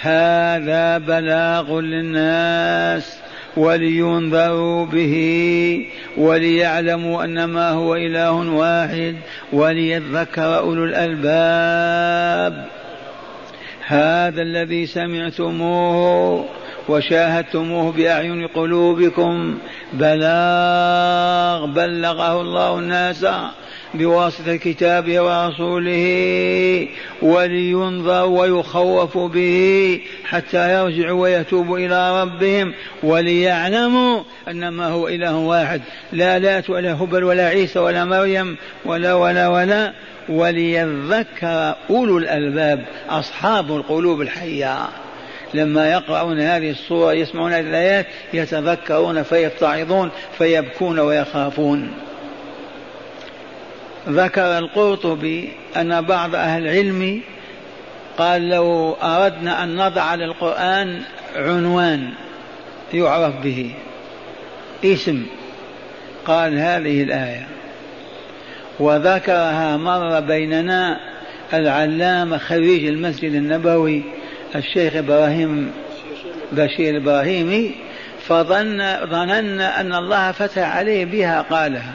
هذا 0.00 0.98
بلاغ 0.98 1.80
للناس 1.80 3.18
ولينذروا 3.56 4.86
به 4.86 5.16
وليعلموا 6.16 7.24
انما 7.24 7.70
هو 7.70 7.94
إله 7.94 8.32
واحد 8.32 9.16
وليذكر 9.52 10.58
أولو 10.58 10.84
الألباب. 10.84 12.66
هذا 13.86 14.42
الذي 14.42 14.86
سمعتموه 14.86 16.44
وشاهدتموه 16.88 17.92
بأعين 17.92 18.46
قلوبكم. 18.46 19.58
بلاغ 19.92 21.66
بلغه 21.66 22.40
الله 22.40 22.78
الناس 22.78 23.26
بواسطة 23.94 24.56
كتابه 24.56 25.20
ورسوله 25.20 26.88
ولينظر 27.22 28.26
ويخوف 28.28 29.18
به 29.18 30.00
حتى 30.24 30.74
يرجعوا 30.74 31.22
ويتوبوا 31.22 31.78
إلى 31.78 32.22
ربهم 32.22 32.74
وليعلموا 33.02 34.22
أنما 34.48 34.86
هو 34.86 35.08
إله 35.08 35.36
واحد. 35.36 35.82
لا 36.12 36.38
لات 36.38 36.70
ولا 36.70 36.92
هبل 36.92 37.24
ولا 37.24 37.46
عيسى 37.46 37.78
ولا 37.78 38.04
مريم 38.04 38.56
ولا 38.84 39.14
ولا 39.14 39.48
ولا. 39.48 39.92
وليذكر 40.28 41.74
أولو 41.90 42.18
الألباب 42.18 42.84
أصحاب 43.08 43.76
القلوب 43.76 44.20
الحية. 44.20 44.78
لما 45.54 45.92
يقرأون 45.92 46.40
هذه 46.40 46.70
الصورة 46.70 47.12
يسمعون 47.12 47.52
هذه 47.52 47.68
الآيات 47.68 48.06
يتذكرون 48.32 49.22
فيتعظون 49.22 50.10
فيبكون 50.38 50.98
ويخافون. 50.98 52.07
ذكر 54.10 54.58
القرطبي 54.58 55.48
أن 55.76 56.00
بعض 56.00 56.34
أهل 56.34 56.62
العلم 56.62 57.20
قال 58.18 58.48
لو 58.48 58.96
أردنا 59.02 59.64
أن 59.64 59.76
نضع 59.76 60.14
للقرآن 60.14 61.02
عنوان 61.36 62.10
يعرف 62.94 63.34
به 63.44 63.70
اسم 64.84 65.26
قال 66.26 66.58
هذه 66.58 67.02
الآية. 67.02 67.46
وذكرها 68.80 69.76
مر 69.76 70.20
بيننا 70.20 71.00
العلامة 71.54 72.38
خريج 72.38 72.84
المسجد 72.84 73.32
النبوي 73.34 74.02
الشيخ 74.54 74.96
إبراهيم 74.96 75.72
بشير 76.52 76.96
الإبراهيمي 76.96 77.74
فظن 78.26 78.96
ظننا 79.10 79.80
أن 79.80 79.94
الله 79.94 80.32
فتح 80.32 80.76
عليه 80.76 81.04
بها 81.04 81.40
قالها. 81.42 81.92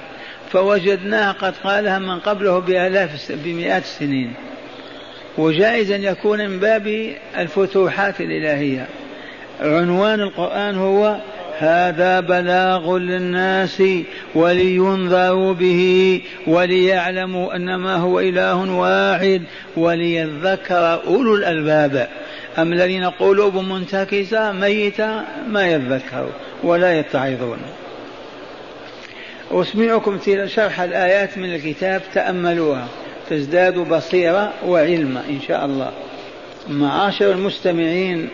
فوجدناها 0.53 1.31
قد 1.31 1.53
قالها 1.63 1.99
من 1.99 2.19
قبله 2.19 2.59
بآلاف 2.59 3.31
بمئات 3.31 3.83
السنين. 3.83 4.33
وجائز 5.37 5.91
أن 5.91 6.03
يكون 6.03 6.49
من 6.49 6.59
باب 6.59 7.15
الفتوحات 7.37 8.21
الإلهية. 8.21 8.87
عنوان 9.61 10.19
القرآن 10.19 10.77
هو 10.77 11.17
هذا 11.57 12.19
بلاغ 12.19 12.97
للناس 12.97 13.83
ولينذروا 14.35 15.53
به 15.53 16.21
وليعلموا 16.47 17.55
أنما 17.55 17.95
هو 17.95 18.19
إله 18.19 18.71
واحد 18.71 19.41
وليذكر 19.77 21.01
أولو 21.07 21.35
الألباب. 21.35 22.07
اما 22.57 22.75
الذين 22.75 23.05
قلوبهم 23.05 23.71
منتكسة 23.73 24.51
ميتة 24.51 25.21
ما 25.47 25.67
يذكروا 25.67 26.31
ولا 26.63 26.99
يتعظون. 26.99 27.59
أسمعكم 29.51 30.19
شرح 30.45 30.81
الآيات 30.81 31.37
من 31.37 31.55
الكتاب 31.55 32.01
تأملوها. 32.13 32.87
تزدادوا 33.29 33.85
بصيرة 33.85 34.53
وعلما 34.65 35.23
إن 35.29 35.39
شاء 35.47 35.65
الله. 35.65 35.91
معاشر 36.69 37.31
المستمعين 37.31 38.29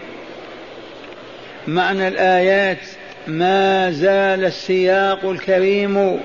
معنى 1.67 2.08
الآيات 2.08 2.78
ما 3.28 3.91
زال 3.91 4.45
السياق 4.45 5.26
الكريم 5.26 6.19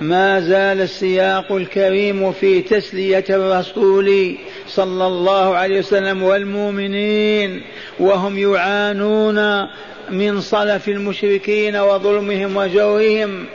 ما 0.00 0.40
زال 0.40 0.80
السياق 0.80 1.52
الكريم 1.52 2.32
في 2.32 2.60
تسلية 2.62 3.24
الرسول 3.30 4.36
صلى 4.68 5.06
الله 5.06 5.56
عليه 5.56 5.78
وسلم 5.78 6.22
والمؤمنين 6.22 7.62
وهم 8.00 8.38
يعانون 8.38 9.68
من 10.10 10.40
صلف 10.40 10.88
المشركين 10.88 11.76
وظلمهم 11.76 12.56
وجورهم 12.56 13.46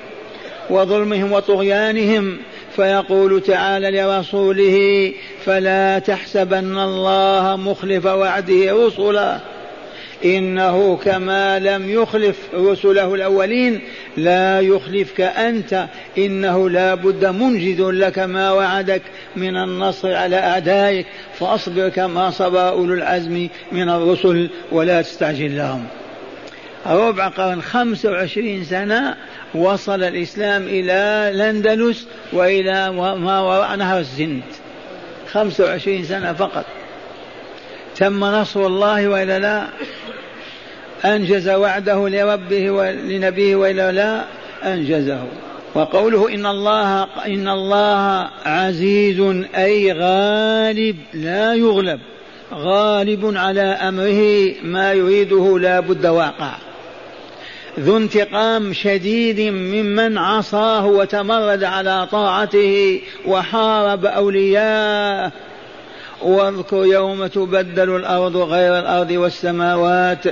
وظلمهم 0.69 1.31
وطغيانهم 1.31 2.37
فيقول 2.75 3.41
تعالى 3.41 4.01
لرسوله 4.01 5.11
فلا 5.45 5.99
تحسبن 5.99 6.77
الله 6.77 7.55
مخلف 7.55 8.05
وعده 8.05 8.85
رسلا 8.87 9.39
إنه 10.25 10.97
كما 10.97 11.59
لم 11.59 11.89
يخلف 11.89 12.37
رسله 12.53 13.15
الأولين 13.15 13.81
لا 14.17 14.59
يخلفك 14.59 15.21
أنت 15.21 15.87
إنه 16.17 16.69
لا 16.69 16.95
بد 16.95 17.25
منجز 17.25 17.81
لك 17.81 18.19
ما 18.19 18.51
وعدك 18.51 19.01
من 19.35 19.57
النصر 19.57 20.13
على 20.13 20.35
أعدائك 20.35 21.05
فأصبر 21.39 21.89
كما 21.89 22.31
صبر 22.31 22.69
أولو 22.69 22.93
العزم 22.93 23.47
من 23.71 23.89
الرسل 23.89 24.49
ولا 24.71 25.01
تستعجل 25.01 25.57
لهم 25.57 25.85
ربع 26.85 27.27
قرن 27.27 27.61
خمسة 27.61 28.11
وعشرين 28.11 28.63
سنة 28.63 29.15
وصل 29.55 30.03
الإسلام 30.03 30.63
إلى 30.63 31.31
الأندلس 31.33 32.07
وإلى 32.33 32.91
ما 32.91 33.41
وراء 33.41 33.75
نهر 33.75 33.99
الزند 33.99 34.41
خمسة 35.31 35.63
وعشرين 35.63 36.03
سنة 36.03 36.33
فقط. 36.33 36.65
تم 37.95 38.25
نصر 38.25 38.67
الله 38.67 39.07
وإلا 39.07 39.39
لا؟ 39.39 39.67
أنجز 41.05 41.49
وعده 41.49 42.09
لربه 42.09 42.71
ولنبيه 42.71 43.55
وإلا 43.55 43.91
لا؟ 43.91 44.23
أنجزه. 44.73 45.23
وقوله 45.75 46.33
إن 46.33 46.45
الله 46.45 47.03
إن 47.03 47.47
الله 47.47 48.29
عزيز 48.45 49.45
أي 49.55 49.91
غالب 49.91 50.97
لا 51.13 51.53
يغلب. 51.53 51.99
غالب 52.53 53.37
على 53.37 53.61
أمره 53.61 54.53
ما 54.63 54.93
يريده 54.93 55.59
لا 55.59 55.79
بد 55.79 56.05
واقع. 56.05 56.66
ذو 57.79 57.97
انتقام 57.97 58.73
شديد 58.73 59.39
ممن 59.39 60.17
عصاه 60.17 60.85
وتمرد 60.85 61.63
على 61.63 62.07
طاعته 62.11 63.01
وحارب 63.25 64.05
أولياءه. 64.05 65.31
واذكر 66.21 66.85
يوم 66.85 67.27
تبدل 67.27 67.95
الأرض 67.95 68.37
غير 68.37 68.79
الأرض 68.79 69.11
والسماوات. 69.11 70.23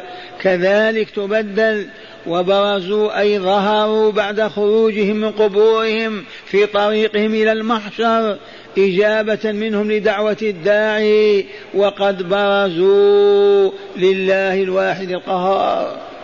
كذلك 0.42 1.10
تبدل 1.10 1.88
وبرزوا 2.28 3.20
أي 3.20 3.40
ظهروا 3.40 4.12
بعد 4.12 4.42
خروجهم 4.42 5.16
من 5.16 5.32
قبورهم 5.32 6.24
في 6.46 6.66
طريقهم 6.66 7.34
إلى 7.34 7.52
المحشر 7.52 8.38
إجابة 8.78 9.52
منهم 9.52 9.92
لدعوة 9.92 10.38
الداعي. 10.42 11.46
وقد 11.74 12.30
برزوا 12.30 13.72
لله 13.98 14.64
الواحد 14.64 15.12
القهار. 15.12 16.15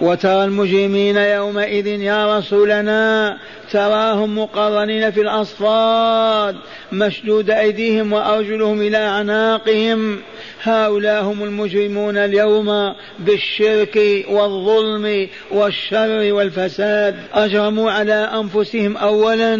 وترى 0.00 0.44
المجرمين 0.44 1.16
يومئذ 1.16 1.86
يا 1.86 2.38
رسولنا 2.38 3.36
تراهم 3.72 4.38
مقرنين 4.38 5.10
في 5.10 5.20
الأصفاد 5.20 6.56
مشدود 6.92 7.50
أيديهم 7.50 8.12
وأرجلهم 8.12 8.80
إلى 8.80 8.96
أعناقهم. 8.96 10.20
هؤلاء 10.62 11.22
هم 11.22 11.44
المجرمون 11.44 12.16
اليوم 12.16 12.94
بالشرك 13.18 14.24
والظلم 14.28 15.28
والشر 15.50 16.32
والفساد. 16.32 17.16
أجرموا 17.32 17.90
على 17.90 18.30
أنفسهم 18.34 18.96
أولا 18.96 19.56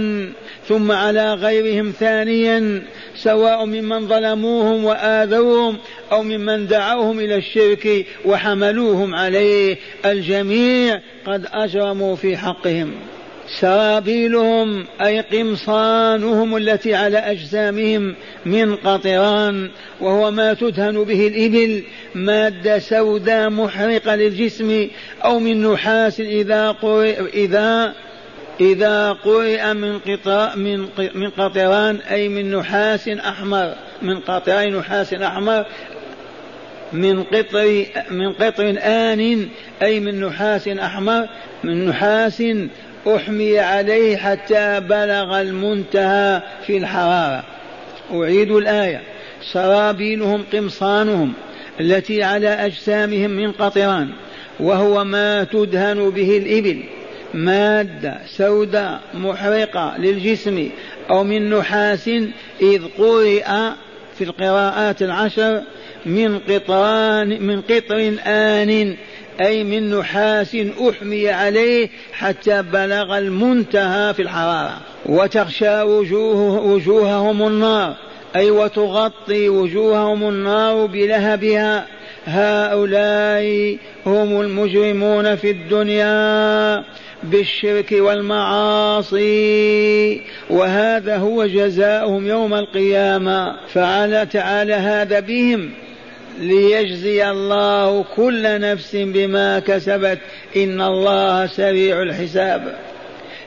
ثم 0.68 0.92
على 0.92 1.34
غيرهم 1.34 1.90
ثانيا 1.90 2.82
سواء 3.16 3.64
ممن 3.64 4.08
ظلموهم 4.08 4.84
وآذوهم 4.84 5.76
أو 6.12 6.22
ممن 6.22 6.66
دعوهم 6.66 7.20
إلى 7.20 7.36
الشرك 7.36 8.06
وحملوهم 8.24 9.14
عليه. 9.14 9.76
الجميع 10.04 11.00
قد 11.26 11.46
أجرموا 11.52 12.16
في 12.16 12.36
حقهم. 12.36 12.92
سرابيلهم 13.50 14.84
أي 15.00 15.20
قمصانهم 15.20 16.56
التي 16.56 16.94
على 16.94 17.18
أجسامهم 17.18 18.14
من 18.46 18.76
قطران 18.76 19.70
وهو 20.00 20.30
ما 20.30 20.54
تدهن 20.54 21.04
به 21.04 21.26
الإبل 21.26 21.82
مادة 22.14 22.78
سوداء 22.78 23.50
محرقة 23.50 24.14
للجسم 24.14 24.88
أو 25.24 25.38
من 25.38 25.62
نحاس 25.62 26.20
إذا 26.20 26.76
إذا 27.34 27.94
إذا 28.60 29.12
قرئ 29.12 29.72
من 29.74 29.98
قطع 29.98 30.54
من 30.54 30.88
من 31.14 31.30
قطران 31.30 31.96
أي 31.96 32.28
من 32.28 32.50
نحاس 32.50 33.08
أحمر 33.08 33.74
من 34.02 34.20
قطران 34.20 34.76
نحاس 34.76 35.14
أحمر 35.14 35.66
من 36.92 37.22
قطر 37.22 37.84
من 38.10 38.32
قطر 38.32 38.74
آن 38.82 39.48
أي 39.82 40.00
من 40.00 40.20
نحاس 40.20 40.68
أحمر 40.68 41.28
من 41.64 41.86
نحاس 41.86 42.42
أحمي 43.06 43.58
عليه 43.58 44.16
حتى 44.16 44.80
بلغ 44.80 45.40
المنتهى 45.40 46.42
في 46.66 46.78
الحرارة. 46.78 47.44
أعيد 48.12 48.50
الآية. 48.50 49.02
سرابيلهم 49.52 50.44
قمصانهم 50.52 51.32
التي 51.80 52.22
على 52.22 52.48
أجسامهم 52.48 53.30
من 53.30 53.52
قطران 53.52 54.08
وهو 54.60 55.04
ما 55.04 55.44
تدهن 55.44 56.10
به 56.10 56.36
الإبل 56.36 56.82
مادة 57.34 58.18
سوداء 58.26 59.00
محرقة 59.14 59.96
للجسم 59.98 60.70
أو 61.10 61.24
من 61.24 61.50
نحاس 61.50 62.08
إذ 62.62 62.82
قرئ 62.98 63.44
في 64.18 64.24
القراءات 64.24 65.02
العشر 65.02 65.62
من 66.06 66.38
قطران 66.38 67.42
من 67.42 67.60
قطر 67.60 68.14
آن 68.26 68.96
أي 69.40 69.64
من 69.64 69.90
نحاس 69.90 70.56
أحمي 70.88 71.28
عليه 71.28 71.88
حتى 72.12 72.62
بلغ 72.62 73.18
المنتهى 73.18 74.14
في 74.14 74.22
الحرارة. 74.22 74.80
وتغشى 75.06 75.82
وجوه 75.82 76.64
وجوههم 76.64 77.46
النار. 77.46 77.94
أي 78.36 78.50
وتغطي 78.50 79.48
وجوههم 79.48 80.28
النار 80.28 80.86
بلهبها. 80.86 81.86
هؤلاء 82.26 83.76
هم 84.06 84.40
المجرمون 84.40 85.36
في 85.36 85.50
الدنيا 85.50 86.84
بالشرك 87.22 87.92
والمعاصي. 87.92 89.20
وهذا 90.50 91.16
هو 91.16 91.46
جزاؤهم 91.46 92.26
يوم 92.26 92.54
القيامة. 92.54 93.56
فعل 93.68 94.28
تعالى 94.28 94.74
هذا 94.74 95.20
بهم. 95.20 95.70
ليجزي 96.40 97.30
الله 97.30 98.04
كل 98.16 98.60
نفس 98.60 98.96
بما 98.96 99.58
كسبت. 99.58 100.18
إن 100.56 100.80
الله 100.80 101.46
سريع 101.46 102.02
الحساب. 102.02 102.78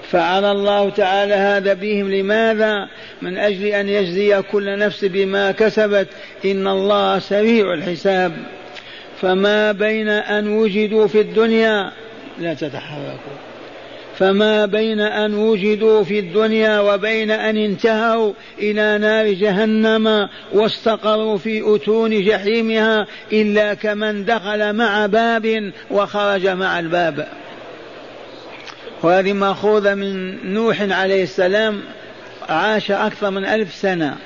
فعل 0.09 0.45
الله 0.45 0.89
تعالى 0.89 1.33
هذا 1.33 1.73
بهم. 1.73 2.11
لماذا؟ 2.11 2.87
من 3.21 3.37
أجل 3.37 3.65
أن 3.65 3.89
يجزي 3.89 4.41
كل 4.41 4.79
نفس 4.79 5.05
بما 5.05 5.51
كسبت. 5.51 6.07
إن 6.45 6.67
الله 6.67 7.19
سريع 7.19 7.73
الحساب. 7.73 8.33
فما 9.21 9.71
بين 9.71 10.09
أن 10.09 10.57
وجدوا 10.57 11.07
في 11.07 11.21
الدنيا. 11.21 11.91
لا 12.39 12.53
تتحركوا. 12.53 13.50
فما 14.21 14.65
بين 14.65 14.99
أن 14.99 15.33
وجدوا 15.33 16.03
في 16.03 16.19
الدنيا 16.19 16.79
وبين 16.79 17.31
أن 17.31 17.57
انتهوا 17.57 18.33
إلى 18.59 18.97
نار 18.97 19.27
جهنم 19.27 20.29
واستقروا 20.53 21.37
في 21.37 21.75
أتون 21.75 22.23
جحيمها 22.23 23.07
إلا 23.33 23.73
كمن 23.73 24.25
دخل 24.25 24.73
مع 24.73 25.05
باب 25.05 25.71
وخرج 25.91 26.47
مع 26.47 26.79
الباب. 26.79 27.27
وهذه 29.03 29.33
مأخوذة 29.33 29.93
من 29.93 30.37
نوح 30.53 30.81
عليه 30.81 31.23
السلام 31.23 31.81
عاش 32.49 32.91
أكثر 32.91 33.29
من 33.29 33.45
ألف 33.45 33.73
سنة 33.73 34.17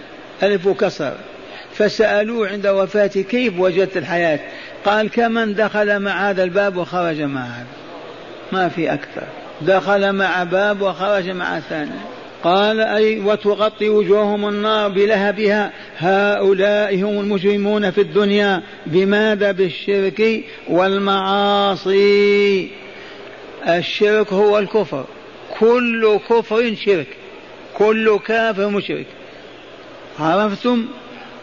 ألف 0.44 0.66
وكسر. 0.66 1.14
فسألوه 1.74 2.50
عند 2.50 2.68
وفاته 2.68 3.22
كيف 3.22 3.60
وجدت 3.60 3.98
الحياة؟ 3.98 4.40
قال 4.86 5.10
كمن 5.10 5.54
دخل 5.54 6.00
مع 6.00 6.30
هذا 6.30 6.44
الباب 6.44 6.78
وخرج 6.78 7.22
مع 7.22 7.46
هذا 7.46 7.68
ما 8.52 8.70
في 8.70 8.94
أكثر. 8.94 9.45
دخل 9.62 10.12
مع 10.12 10.44
باب 10.44 10.82
وخرج 10.82 11.30
مع 11.30 11.60
ثاني. 11.60 11.92
قال 12.44 12.80
أي 12.80 13.20
وتغطي 13.20 13.90
وجوههم 13.90 14.50
النار 14.50 14.90
بلهبها. 14.90 15.72
هؤلاء 15.98 16.96
هم 16.96 17.20
المجرمون 17.20 17.92
في 17.92 18.02
الدنيا. 18.02 18.62
بماذا؟ 18.86 19.52
بالشرك 19.52 20.44
والمعاصي. 20.70 22.70
الشرك 23.68 24.34
هو 24.34 24.60
الكفر. 24.60 25.06
كل 25.60 26.20
كفر 26.30 26.76
شرك. 26.86 27.08
كل 27.74 28.20
كافر 28.28 28.70
مشرك. 28.70 29.08
عرفتم؟ 30.20 30.86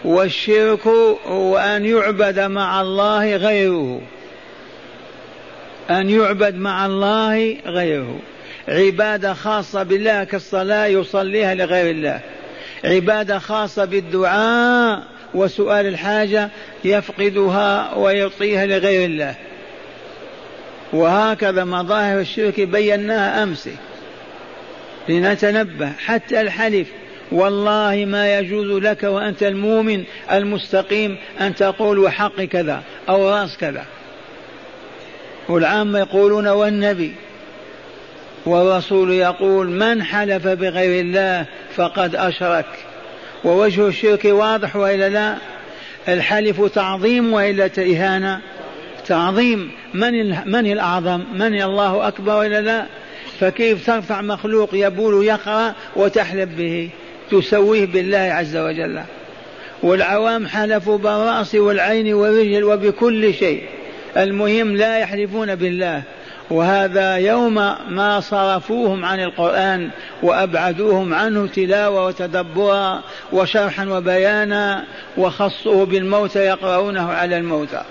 والشرك 0.05 0.87
هو 1.27 1.59
أن 1.59 1.85
يعبد 1.85 2.41
مع 2.41 2.81
الله 2.81 3.37
غيره. 3.37 4.01
أن 5.91 6.11
يعبد 6.11 6.55
مع 6.55 6.87
الله 6.87 7.57
غيره. 7.67 8.19
عبادة 8.69 9.35
خاصة 9.35 9.83
بالله 9.83 10.25
كالصلاة 10.25 10.87
يصليها 10.87 11.55
لغير 11.55 11.91
الله. 11.91 12.21
عبادة 12.85 13.39
خاصة 13.39 13.85
بالدعاء 13.85 15.03
وسؤال 15.35 15.87
الحاجة 15.87 16.49
يفقدها 16.85 17.95
ويعطيها 17.95 18.67
لغير 18.67 19.05
الله. 19.05 19.35
وهكذا 20.93 21.65
مظاهر 21.65 22.21
الشرك 22.21 22.61
بيناها 22.61 23.43
أمس. 23.43 23.69
لنتنبه 25.09 25.93
حتى 25.99 26.41
الحلف. 26.41 26.89
والله 27.33 28.05
ما 28.09 28.39
يجوز 28.39 28.83
لك 28.83 29.03
وأنت 29.03 29.43
المؤمن 29.43 30.05
المستقيم 30.33 31.17
أن 31.41 31.55
تقول 31.55 31.99
وحق 31.99 32.43
كذا 32.43 32.83
أو 33.09 33.31
رأس 33.31 33.57
كذا. 33.57 33.85
والعامة 35.53 35.99
يقولون 35.99 36.49
والنبي. 36.49 37.13
والرسول 38.47 39.13
يقول 39.13 39.71
من 39.71 40.03
حلف 40.03 40.49
بغير 40.49 41.01
الله 41.01 41.47
فقد 41.77 42.17
أشرك. 42.17 42.67
ووجه 43.45 43.89
الشرك 43.89 44.25
واضح 44.25 44.77
وإلا 44.77 45.09
لا؟ 45.09 45.37
الحلف 46.09 46.63
تعظيم 46.63 47.33
وإلا 47.33 47.71
إهانة؟ 47.79 48.41
تعظيم. 49.07 49.71
من 49.95 50.29
من 50.51 50.73
الأعظم؟ 50.73 51.21
من 51.35 51.63
الله 51.63 52.09
أكبر 52.09 52.33
وإلا 52.33 52.61
لا؟ 52.61 52.87
فكيف 53.41 53.87
ترفع 53.87 54.23
مخلوق 54.23 54.71
يبول 54.73 55.25
يقرأ 55.25 55.75
وتحلف 55.97 56.49
به؟ 56.59 56.89
تسويه 57.31 57.87
بالله 57.87 58.19
عز 58.19 58.57
وجل. 58.57 59.01
والعوام 59.83 60.49
حلفوا 60.49 60.99
بالرأس 60.99 61.55
والعين 61.55 62.15
والرجل 62.15 62.65
وبكل 62.65 63.35
شيء. 63.35 63.63
المهم 64.17 64.77
لا 64.77 64.99
يحلفون 64.99 65.55
بالله. 65.55 66.03
وهذا 66.51 67.17
يوم 67.17 67.55
ما 67.89 68.21
صرفوهم 68.21 69.05
عن 69.05 69.21
القرآن 69.21 69.91
وأبعدوهم 70.23 71.15
عنه 71.15 71.47
تلاوة 71.47 72.07
وتدبرا 72.07 73.03
وشرحا 73.33 73.87
وبيانا 73.87 74.85
وخصوه 75.17 75.87
بالموتى 75.87 76.39
يقرؤونه 76.39 77.13
على 77.13 77.39
الموتى. 77.39 77.83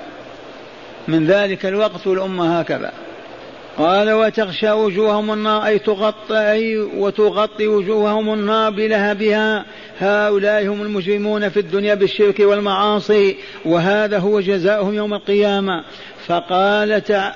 من 1.07 1.27
ذلك 1.27 1.65
الوقت 1.65 2.07
الأمة 2.07 2.59
هكذا. 2.59 2.91
قال 3.77 4.11
وتغشى 4.11 4.71
وجوههم 4.71 5.33
النار 5.33 5.65
أي 5.65 5.79
تغطي 5.79 6.51
أي 6.51 6.77
وتغطي 6.77 7.67
وجوههم 7.67 8.33
النار 8.33 8.71
بلهبها. 8.71 9.65
هؤلاء 9.99 10.67
هم 10.67 10.81
المجرمون 10.81 11.49
في 11.49 11.59
الدنيا 11.59 11.93
بالشرك 11.95 12.39
والمعاصي 12.39 13.35
وهذا 13.65 14.19
هو 14.19 14.39
جزاؤهم 14.39 14.93
يوم 14.93 15.13
القيامة. 15.13 15.83
فقال 16.27 17.03
تعالى 17.03 17.35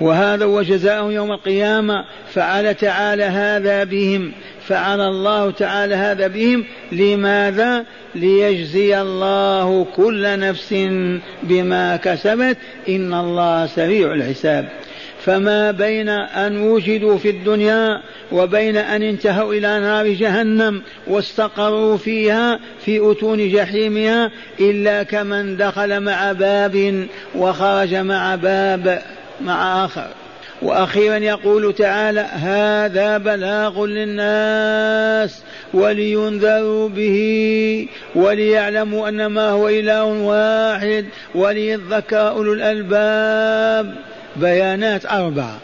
وهذا 0.00 0.44
هو 0.44 0.62
جزاؤهم 0.62 1.10
يوم 1.10 1.32
القيامة. 1.32 2.04
فعل 2.32 2.74
تعالى 2.74 3.24
هذا 3.24 3.84
بهم 3.84 4.32
فعل 4.66 5.00
الله 5.00 5.50
تعالى 5.50 5.94
هذا 5.94 6.26
بهم. 6.26 6.64
لماذا؟ 6.92 7.84
ليجزي 8.14 9.00
الله 9.00 9.86
كل 9.96 10.38
نفس 10.38 10.74
بما 11.42 11.96
كسبت. 11.96 12.56
إن 12.88 13.14
الله 13.14 13.66
سريع 13.66 14.12
الحساب. 14.12 14.68
فما 15.24 15.70
بين 15.70 16.08
أن 16.08 16.62
وجدوا 16.62 17.18
في 17.18 17.30
الدنيا 17.30 18.00
وبين 18.32 18.76
أن 18.76 19.02
انتهوا 19.02 19.54
إلى 19.54 19.80
نار 19.80 20.08
جهنم 20.08 20.82
واستقروا 21.06 21.96
فيها 21.96 22.60
في 22.84 23.10
أتون 23.10 23.48
جحيمها 23.52 24.30
إلا 24.60 25.02
كمن 25.02 25.56
دخل 25.56 26.00
مع 26.00 26.32
باب 26.32 27.06
وخرج 27.34 27.94
مع 27.94 28.34
باب 28.34 29.02
مع 29.40 29.84
آخر. 29.84 30.08
وأخيرا 30.62 31.16
يقول 31.16 31.74
تعالى 31.74 32.20
هذا 32.20 33.18
بلاغ 33.18 33.86
للناس 33.86 35.42
ولينذروا 35.74 36.88
به 36.88 37.88
وليعلموا 38.14 39.08
انما 39.08 39.48
هو 39.50 39.68
إله 39.68 40.04
واحد 40.04 41.04
وليذكر 41.34 42.28
أولو 42.28 42.52
الألباب. 42.52 43.94
بيانات 44.36 45.06
أربعة. 45.06 45.58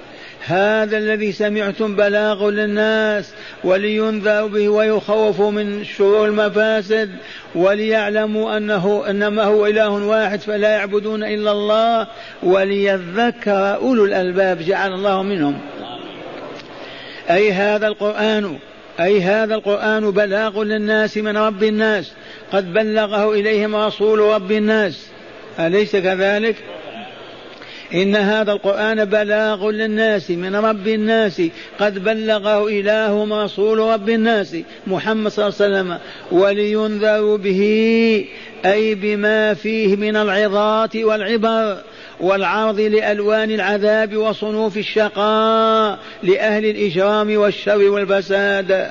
هذا 0.46 0.98
الذي 0.98 1.32
سمعتم 1.32 1.96
بلاغ 1.96 2.50
للناس 2.50 3.32
ولينذروا 3.64 4.48
به 4.48 4.68
ويخوفوا 4.68 5.50
من 5.50 5.84
شرور 5.84 6.26
المفاسد 6.26 7.10
وليعلموا 7.54 8.56
أنه 8.56 9.04
إنما 9.10 9.44
هو 9.44 9.66
إله 9.66 9.88
واحد 9.90 10.40
فلا 10.40 10.68
يعبدون 10.68 11.24
إلا 11.24 11.52
الله 11.52 12.06
وليذكر 12.42 13.74
أولو 13.74 14.04
الألباب 14.04 14.58
جعل 14.58 14.92
الله 14.92 15.22
منهم. 15.22 15.58
أي 17.30 17.52
هذا 17.52 17.86
القرآن 17.86 18.58
أي 19.00 19.20
هذا 19.20 19.54
القرآن 19.54 20.10
بلاغ 20.10 20.62
للناس 20.62 21.16
من 21.16 21.36
رب 21.36 21.62
الناس 21.62 22.12
قد 22.52 22.72
بلغه 22.72 23.32
إليهم 23.32 23.76
رسول 23.76 24.18
رب 24.18 24.52
الناس. 24.52 25.06
أليس 25.58 25.96
كذلك؟ 25.96 26.56
إن 27.94 28.16
هذا 28.16 28.52
القرآن 28.52 29.04
بلاغ 29.04 29.70
للناس 29.70 30.30
من 30.30 30.56
رب 30.56 30.88
الناس. 30.88 31.42
قد 31.78 32.04
بلغه 32.04 32.68
إلههم 32.68 33.32
رسول 33.32 33.78
رب 33.78 34.10
الناس 34.10 34.56
محمد 34.86 35.30
صلى 35.30 35.48
الله 35.48 35.56
عليه 35.60 35.80
وسلم. 35.80 35.98
ولينذروا 36.32 37.36
به 37.36 37.62
أي 38.64 38.94
بما 38.94 39.54
فيه 39.54 39.96
من 39.96 40.16
العظات 40.16 40.96
والعبر 40.96 41.78
والعرض 42.20 42.80
لألوان 42.80 43.50
العذاب 43.50 44.16
وصنوف 44.16 44.76
الشقاء 44.76 45.98
لأهل 46.22 46.64
الإجرام 46.64 47.36
والشر 47.36 47.90
والفساد. 47.90 48.90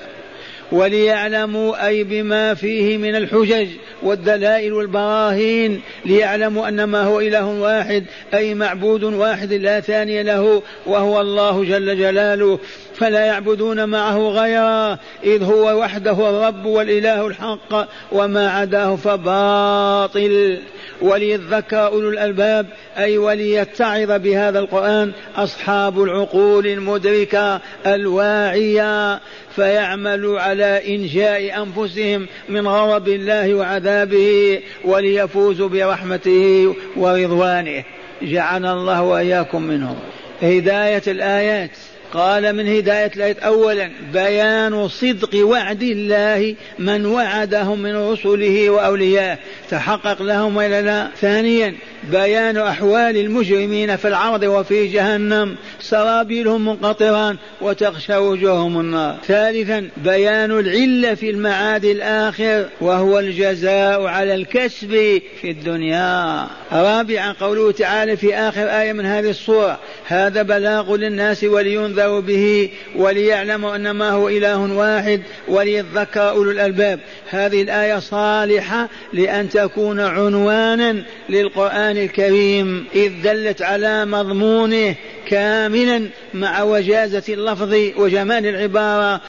وليعلموا 0.72 1.88
أي 1.88 2.04
بما 2.04 2.54
فيه 2.54 2.98
من 2.98 3.16
الحجج 3.16 3.68
والدلائل 4.04 4.74
والبراهين 4.74 5.82
ليعلموا 6.06 6.68
أن 6.68 6.84
ما 6.84 7.04
هو 7.04 7.20
إله 7.20 7.46
واحد 7.46 8.06
أي 8.34 8.54
معبود 8.54 9.04
واحد 9.04 9.54
لا 9.54 9.80
ثاني 9.80 10.24
له 10.24 10.62
وهو 10.86 11.22
الله 11.22 11.64
جل 11.64 11.98
جلاله. 11.98 12.60
فلا 12.96 13.26
يعبدون 13.26 13.90
معه 13.90 14.18
غيره 14.18 15.00
إذ 15.24 15.44
هو 15.44 15.80
وحده 15.80 16.30
الرب 16.30 16.66
والإله 16.66 17.28
الحق 17.28 17.88
وما 18.12 18.52
عداه 18.52 18.96
فباطل. 18.96 20.60
وليذكر 21.02 21.86
أولو 21.88 22.10
الألباب 22.10 22.66
أي 22.98 23.18
وليتعظ 23.18 24.12
بهذا 24.12 24.60
القرآن 24.60 25.12
أصحاب 25.36 26.04
العقول 26.04 26.68
المدركة 26.68 27.62
الواعية 27.86 29.20
فيعملوا 29.56 30.40
على 30.40 30.96
إنجاء 30.96 31.64
أنفسهم 31.64 32.28
من 32.50 32.68
غضب 32.68 33.08
الله 33.08 33.54
وعذابه 33.54 34.62
وليفوزوا 34.86 35.70
برحمته 35.70 36.76
ورضوانه. 36.96 37.84
جعلنا 38.22 38.74
الله 38.74 39.02
وإياكم 39.02 39.62
منهم. 39.62 39.96
هداية 40.42 41.04
الآيات. 41.08 41.72
قال 42.14 42.56
من 42.56 42.68
هداية 42.68 43.12
الآية 43.16 43.40
أولا 43.40 43.92
بيان 44.14 44.88
صدق 44.88 45.46
وعد 45.46 45.84
الله 45.84 46.56
من 46.80 47.06
وعدهم 47.06 47.80
من 47.80 47.96
رسله 47.96 48.70
وأوليائه 48.70 49.38
تحقق 49.70 50.22
لهم 50.22 50.58
ولا 50.58 50.82
لا؟ 50.82 51.10
ثانيا 51.22 51.76
بيان 52.04 52.58
أحوال 52.58 53.18
المجرمين 53.18 53.96
في 53.96 54.08
العرض 54.08 54.44
وفي 54.44 54.88
جهنم. 54.88 55.56
سرابيلهم 55.80 56.66
منقطران 56.66 57.38
وتغشى 57.62 58.18
وجوههم 58.18 58.80
النار. 58.80 59.18
ثالثا 59.28 59.90
بيان 59.98 60.52
العلة 60.52 61.14
في 61.14 61.30
المعاد 61.30 61.86
الآخر 61.86 62.66
وهو 62.82 63.20
الجزاء 63.20 64.04
على 64.04 64.36
الكسب 64.36 65.22
في 65.42 65.52
الدنيا. 65.52 66.48
رابعا 66.72 67.32
قوله 67.32 67.72
تعالى 67.72 68.18
في 68.18 68.36
آخر 68.36 68.62
آية 68.62 68.94
من 68.94 69.06
هذه 69.06 69.30
الصورة 69.30 69.80
هذا 70.06 70.42
بلاغ 70.42 70.96
للناس 70.96 71.44
ولينذروا 71.44 72.20
به 72.22 72.70
وليعلموا 72.96 73.76
أن 73.76 73.92
ما 73.92 74.10
هو 74.10 74.30
إله 74.30 74.74
واحد 74.74 75.22
وليذكر 75.48 76.30
أولو 76.30 76.52
الألباب. 76.52 77.00
هذه 77.30 77.62
الآية 77.62 78.00
صالحة 78.00 78.90
لأن 79.14 79.50
تكون 79.50 80.00
عنوانا 80.00 81.04
للقرآن 81.30 81.89
الكريم 81.98 82.86
إذ 82.96 83.22
دلت 83.24 83.62
على 83.62 84.06
مضمونه 84.06 84.96
كاملا 85.28 86.10
مع 86.34 86.64
وجازة 86.64 87.24
اللفظ 87.34 87.74
وجمال 87.98 88.46
العبارة. 88.46 89.22